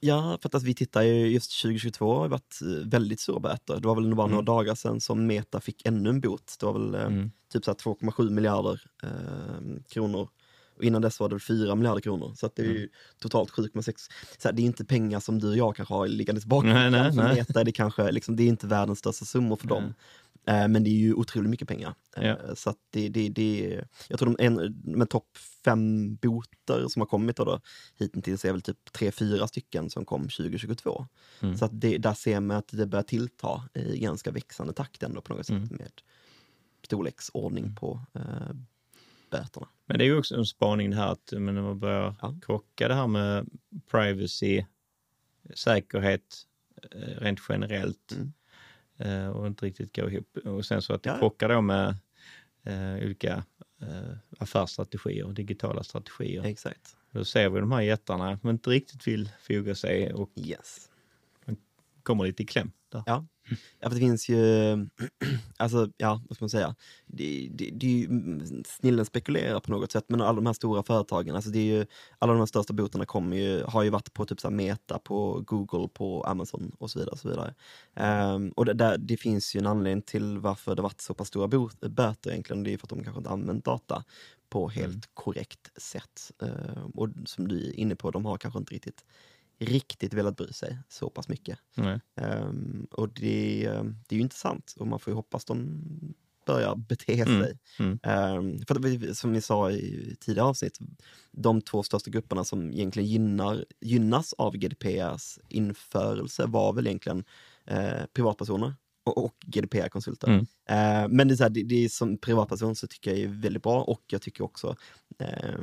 Ja, 0.00 0.38
för 0.42 0.56
att 0.56 0.62
vi 0.62 0.74
tittar 0.74 1.02
ju 1.02 1.26
just 1.26 1.62
2022 1.62 2.14
har 2.14 2.28
varit 2.28 2.58
eh, 2.62 2.88
väldigt 2.88 3.20
stora 3.20 3.40
böter. 3.40 3.80
Det 3.80 3.88
var 3.88 3.94
väl 3.94 4.14
bara 4.14 4.26
några 4.26 4.34
Mm. 4.40 4.44
dagar 4.44 4.74
sedan 4.74 5.00
som 5.00 5.26
Meta 5.26 5.60
fick 5.60 5.86
ännu 5.86 6.10
en 6.10 6.20
bot. 6.20 6.56
Det 6.60 6.66
var 6.66 6.72
väl 6.72 6.94
Mm. 6.94 7.30
typ 7.52 7.64
så 7.64 7.70
här 7.70 7.76
2,7 7.76 8.30
miljarder 8.30 8.80
eh, 9.02 9.82
kronor. 9.88 10.28
Och 10.76 10.84
innan 10.84 11.02
dess 11.02 11.20
var 11.20 11.28
det 11.28 11.40
4 11.40 11.74
miljarder 11.74 12.00
kronor. 12.00 12.32
Så 12.36 12.46
att 12.46 12.56
det 12.56 12.62
är 12.62 12.66
Mm. 12.66 12.76
ju 12.76 12.88
totalt 13.18 13.50
7,6. 13.50 14.10
Så 14.38 14.48
här, 14.48 14.52
det 14.52 14.62
är 14.62 14.64
inte 14.66 14.84
pengar 14.84 15.20
som 15.20 15.38
du 15.38 15.48
och 15.50 15.56
jag 15.56 15.76
kanske 15.76 15.94
har 15.94 16.08
liggandes 16.08 16.46
bakom. 16.46 16.68
Nej, 16.70 16.90
nej, 16.90 17.12
För 17.12 17.22
nej. 17.22 17.34
Meta 17.34 17.60
är 17.60 17.64
det 17.64 17.72
kanske, 17.72 18.12
liksom, 18.12 18.36
det 18.36 18.42
är 18.42 18.48
inte 18.48 18.66
världens 18.66 18.98
största 18.98 19.24
summor 19.24 19.56
för 19.56 19.68
dem. 19.68 19.94
Eh, 20.48 20.68
men 20.68 20.84
det 20.84 20.90
är 20.90 20.98
ju 20.98 21.14
otroligt 21.14 21.50
mycket 21.50 21.68
pengar. 21.68 21.94
Eh, 22.16 22.26
Ja. 22.26 22.54
Så 22.54 22.70
att 22.70 22.76
det, 22.90 23.08
det, 23.08 23.28
det, 23.28 23.84
jag 24.08 24.18
tror 24.18 24.36
de 24.36 24.44
en, 24.46 24.80
med 24.84 25.10
topp 25.10 25.36
fem 25.64 26.14
boter 26.16 26.88
som 26.88 27.00
har 27.02 27.06
kommit 27.06 27.36
då, 27.36 27.44
då 27.44 27.60
hittills 27.98 28.44
är 28.44 28.52
väl 28.52 28.62
typ 28.62 28.92
tre, 28.92 29.10
fyra 29.12 29.46
stycken 29.48 29.90
som 29.90 30.04
kom 30.04 30.22
2022. 30.22 31.06
Mm. 31.40 31.56
Så 31.56 31.64
att 31.64 31.80
det, 31.80 31.98
där 31.98 32.14
ser 32.14 32.40
man 32.40 32.56
att 32.56 32.68
det 32.68 32.86
börjar 32.86 33.02
tillta 33.02 33.62
i 33.74 33.98
ganska 33.98 34.30
växande 34.30 34.72
takt 34.72 35.02
ändå 35.02 35.20
på 35.20 35.34
något 35.34 35.46
sätt 35.46 35.56
Mm. 35.56 35.68
med 35.70 35.90
storleksordning 36.84 37.74
på 37.74 38.00
eh, 38.14 38.22
böterna. 39.40 39.68
Men 39.86 39.98
det 39.98 40.04
är 40.04 40.06
ju 40.06 40.18
också 40.18 40.36
en 40.36 40.46
spaning 40.46 40.90
det 40.90 40.96
här 40.96 41.12
att 41.12 41.32
men 41.32 41.54
när 41.54 41.62
man 41.62 41.78
börjar 41.78 42.14
Ja. 42.22 42.34
krocka 42.42 42.88
det 42.88 42.94
här 42.94 43.06
med 43.06 43.46
privacy, 43.90 44.64
säkerhet 45.54 46.46
eh, 46.92 47.20
rent 47.20 47.40
generellt 47.48 48.12
Mm. 48.12 48.32
eh, 49.24 49.28
och 49.28 49.46
inte 49.46 49.66
riktigt 49.66 49.96
gå 49.96 50.10
ihop. 50.10 50.36
Och 50.44 50.64
sen 50.66 50.82
så 50.82 50.94
att 50.94 51.02
det 51.02 51.10
Ja. 51.10 51.18
krockar 51.18 51.48
då 51.48 51.60
med 51.60 51.88
eh, 52.62 52.94
olika 53.04 53.44
eh, 53.80 54.16
affärsstrategier 54.38 55.24
och 55.24 55.34
digitala 55.34 55.82
strategier. 55.82 56.44
Exakt. 56.44 56.96
Då 57.10 57.24
ser 57.24 57.48
vi 57.48 57.60
de 57.60 57.72
här 57.72 57.80
jättarna 57.80 58.38
som 58.38 58.50
inte 58.50 58.70
riktigt 58.70 59.06
vill 59.08 59.30
foga 59.40 59.74
sig 59.74 60.12
och 60.12 60.30
Yes. 60.36 60.90
Kommer 62.06 62.24
lite 62.24 62.42
i 62.42 62.46
kläm. 62.46 62.72
Där. 62.92 63.02
Ja. 63.06 63.26
Ja, 63.80 63.88
för 63.88 63.94
det 63.94 64.00
finns 64.00 64.28
ju, 64.28 64.36
alltså 65.56 65.88
ja, 65.96 66.22
vad 66.28 66.36
ska 66.36 66.44
man 66.44 66.50
säga, 66.50 66.74
det, 67.06 67.48
det, 67.54 67.70
det 67.74 67.86
är 67.86 67.90
ju, 67.90 68.04
mm, 68.06 68.64
snillen 68.66 69.04
spekulerar 69.04 69.60
på 69.60 69.70
något 69.70 69.92
sätt, 69.92 70.04
men 70.08 70.20
alla 70.20 70.32
de 70.36 70.46
här 70.46 70.52
stora 70.52 70.82
företagen, 70.82 71.34
alltså 71.34 71.50
det 71.50 71.58
är 71.58 71.64
ju, 71.78 71.86
alla 72.18 72.32
de 72.32 72.38
här 72.38 72.46
största 72.46 72.72
botarna 72.72 73.04
kommer 73.06 73.36
ju, 73.36 73.62
har 73.64 73.82
ju 73.82 73.90
varit 73.90 74.12
på 74.12 74.24
typ 74.24 74.40
så 74.40 74.50
Meta, 74.50 74.98
på 74.98 75.40
Google, 75.46 75.88
på 75.94 76.24
Amazon 76.24 76.72
och 76.78 76.90
så 76.90 76.98
vidare. 76.98 77.12
Och 77.12 77.18
så 77.18 77.28
vidare. 77.28 77.54
Ehm, 77.94 78.50
och 78.50 78.64
det, 78.64 78.74
där, 78.74 78.98
det 78.98 79.16
finns 79.16 79.56
ju 79.56 79.58
en 79.60 79.66
anledning 79.66 80.02
till 80.02 80.38
varför 80.38 80.74
det 80.74 80.82
varit 80.82 81.00
så 81.00 81.14
pass 81.14 81.28
stora 81.28 81.48
bot, 81.48 81.80
böter 81.80 82.30
egentligen, 82.30 82.62
det 82.62 82.72
är 82.72 82.78
för 82.78 82.86
att 82.86 82.90
de 82.90 83.04
kanske 83.04 83.18
inte 83.18 83.30
använt 83.30 83.64
data 83.64 84.04
på 84.48 84.68
helt 84.68 84.86
Mm. 84.86 85.00
korrekt 85.14 85.82
sätt. 85.82 86.32
Ehm, 86.42 86.90
och 86.90 87.08
som 87.26 87.48
du 87.48 87.68
är 87.68 87.72
inne 87.80 87.96
på, 87.96 88.10
de 88.10 88.24
har 88.26 88.36
kanske 88.38 88.58
inte 88.58 88.74
riktigt 88.74 89.04
riktigt 89.58 90.14
velat 90.14 90.36
bry 90.36 90.52
sig 90.52 90.78
så 90.88 91.10
pass 91.10 91.28
mycket. 91.28 91.58
Ehm, 92.16 92.86
och 92.90 93.08
det, 93.14 93.64
ehm, 93.66 93.96
det 94.08 94.14
är 94.14 94.16
ju 94.16 94.22
intressant 94.22 94.74
och 94.78 94.86
man 94.86 95.00
får 95.00 95.10
ju 95.10 95.14
hoppas 95.14 95.44
de 95.44 95.82
börjar 96.46 96.76
bete 96.76 97.12
Mm. 97.22 97.42
sig. 97.42 97.58
Mm. 97.78 97.98
Ehm, 98.02 98.58
för 98.66 98.74
att 98.74 98.84
vi, 98.84 99.14
som 99.14 99.32
vi 99.32 99.40
sa 99.40 99.70
i 99.70 100.16
tidigare 100.20 100.48
avsnitt, 100.48 100.78
de 101.32 101.62
två 101.62 101.82
största 101.82 102.10
grupperna 102.10 102.44
som 102.44 102.72
egentligen 102.72 103.08
gynnar, 103.08 103.64
gynnas 103.80 104.32
av 104.32 104.56
GDPRs 104.56 105.38
införelse 105.48 106.46
var 106.46 106.72
väl 106.72 106.86
egentligen 106.86 107.24
eh, 107.66 108.06
privatpersoner 108.12 108.74
och, 109.06 109.24
och 109.24 109.34
GDPR-konsulter. 109.46 110.28
Mm. 110.28 110.40
Eh, 110.68 111.08
men 111.08 111.28
det 111.28 111.34
är, 111.34 111.36
så 111.36 111.42
här, 111.42 111.50
det, 111.50 111.62
det 111.62 111.84
är 111.84 111.88
som 111.88 112.18
privatperson 112.18 112.76
så 112.76 112.86
tycker 112.86 113.10
jag 113.10 113.20
är 113.20 113.28
väldigt 113.28 113.62
bra 113.62 113.82
och 113.82 114.02
jag 114.06 114.22
tycker 114.22 114.44
också, 114.44 114.76
eh, 115.18 115.58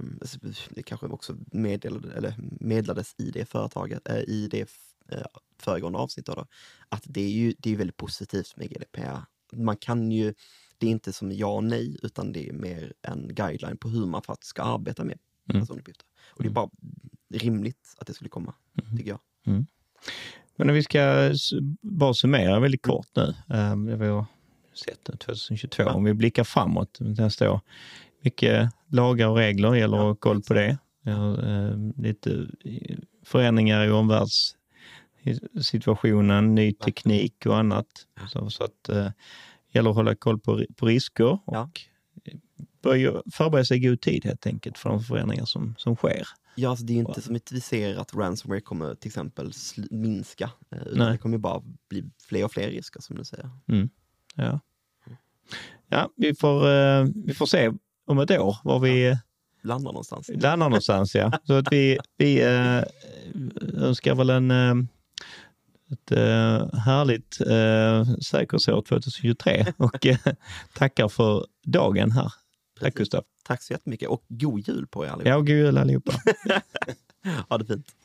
det 0.69 0.83
kanske 0.83 1.07
också 1.07 1.35
meddelade, 1.51 2.13
eller 2.13 2.35
medlades 2.59 3.15
i 3.17 3.31
det 3.31 3.45
företaget, 3.45 4.09
eh, 4.09 4.17
i 4.19 4.47
det 4.51 4.69
eh, 5.09 5.25
föregående 5.59 5.99
avsnittet 5.99 6.35
då, 6.35 6.45
att 6.89 7.03
det 7.05 7.21
är 7.21 7.29
ju 7.29 7.53
det 7.59 7.71
är 7.71 7.75
väldigt 7.75 7.97
positivt 7.97 8.57
med 8.57 8.69
GDPR. 8.69 9.17
Man 9.53 9.77
kan 9.77 10.11
ju, 10.11 10.33
det 10.77 10.87
är 10.87 10.91
inte 10.91 11.13
som 11.13 11.31
ja 11.31 11.47
och 11.47 11.63
nej, 11.63 11.97
utan 12.03 12.31
det 12.33 12.49
är 12.49 12.53
mer 12.53 12.93
en 13.01 13.27
guideline 13.35 13.77
på 13.77 13.89
hur 13.89 14.05
man 14.05 14.21
faktiskt 14.21 14.49
ska 14.49 14.61
arbeta 14.61 15.03
med 15.03 15.19
Mm. 15.49 15.61
personuppgifter. 15.61 16.05
Och 16.29 16.43
det 16.43 16.47
är 16.47 16.51
Mm. 16.51 16.53
bara 16.53 16.69
rimligt 17.33 17.95
att 17.97 18.07
det 18.07 18.13
skulle 18.13 18.29
komma, 18.29 18.53
Mm. 18.83 18.97
tycker 18.97 19.09
jag. 19.09 19.19
Men 20.63 20.69
om 20.69 20.75
vi 20.75 20.83
ska 20.83 21.31
bara 21.81 22.13
summera 22.13 22.59
väldigt 22.59 22.81
kort 22.81 23.07
nu. 23.15 23.35
Um, 23.47 23.85
det 23.85 23.95
vi 23.95 24.07
har 24.07 24.25
sett 24.73 24.99
nu 25.07 25.15
2022. 25.17 25.83
Ja. 25.83 25.93
Om 25.93 26.03
vi 26.03 26.13
blickar 26.13 26.43
framåt 26.43 26.97
nästa 26.99 27.51
år. 27.51 27.61
Mycket 28.21 28.69
lagar 28.87 29.27
och 29.27 29.37
regler 29.37 29.75
gäller 29.75 29.97
att 29.97 30.03
ha 30.03 30.15
koll 30.15 30.41
på 30.41 30.53
det. 30.53 30.77
Vi 31.01 31.11
har, 31.11 31.31
eh, 31.31 31.77
lite 31.97 32.47
eh, 32.65 32.97
förändringar 33.23 33.85
i 33.85 33.91
omvärldssituationen, 33.91 36.55
ny 36.55 36.73
teknik 36.73 37.45
och 37.45 37.57
annat. 37.57 37.87
Så, 38.29 38.49
så 38.49 38.63
att 38.63 38.89
eh, 38.89 39.07
gäller 39.71 39.89
att 39.89 39.95
hålla 39.95 40.15
koll 40.15 40.39
på, 40.39 40.65
på 40.75 40.85
risker 40.85 41.25
och 41.25 41.41
Ja. 41.45 41.69
börja 42.83 43.21
förbereda 43.33 43.65
sig 43.65 43.77
i 43.77 43.81
god 43.89 44.01
tid 44.01 44.25
helt 44.25 44.47
enkelt 44.47 44.77
för 44.77 44.89
de 44.89 45.03
förändringar 45.03 45.45
som, 45.45 45.75
som 45.77 45.95
sker. 45.95 46.27
Ja, 46.55 46.69
alltså 46.69 46.85
det 46.85 46.93
är 46.93 46.95
ju 46.95 46.99
inte 46.99 47.21
som 47.21 47.35
att 47.35 47.51
vi 47.51 47.61
ser 47.61 47.95
att 47.95 48.15
ransomware 48.15 48.61
kommer 48.61 48.95
till 48.95 49.09
exempel 49.09 49.51
minska, 49.91 50.51
eh, 50.71 50.81
utan 50.81 50.97
Nej. 50.97 51.11
det 51.11 51.17
kommer 51.17 51.37
bara 51.37 51.61
bli 51.89 52.03
fler 52.27 52.45
och 52.45 52.51
fler 52.51 52.69
risker 52.69 53.01
som 53.01 53.15
du 53.15 53.25
säger. 53.25 53.49
Ja, 54.35 54.59
ja 55.87 56.09
vi, 56.15 56.35
får, 56.35 56.69
eh, 56.69 57.05
vi 57.25 57.33
får 57.33 57.45
se 57.45 57.71
om 58.05 58.19
ett 58.19 58.31
år 58.31 58.57
var 58.63 58.79
vi 58.79 59.17
Landar 59.61 59.91
någonstans. 59.91 60.29
landar 60.29 60.69
någonstans. 60.69 61.15
Ja. 61.15 61.31
Så 61.43 61.53
att 61.53 61.67
vi, 61.71 61.99
vi 62.17 62.41
eh, 62.41 62.83
önskar 63.73 64.15
väl 64.15 64.29
en, 64.29 64.51
ett 65.91 66.09
härligt 66.77 67.33
säkerhetsår 68.25 68.81
2023 68.81 69.65
och 69.77 70.07
tackar 70.73 71.07
för 71.07 71.45
dagen 71.65 72.11
här. 72.11 72.33
Tack. 72.79 72.93
Gustav. 72.95 73.23
Tack 73.43 73.61
så 73.63 73.73
jättemycket 73.73 74.09
och 74.09 74.23
god 74.27 74.67
jul 74.67 74.87
på 74.87 75.05
er 75.05 75.09
allihopa. 75.09 75.29
Ja, 75.29 75.35
och 75.35 75.47
god 75.47 75.55
jul 75.55 75.77
allihopa. 75.77 76.13
Ha 77.49 77.57
det 77.57 77.65
fint. 77.65 77.95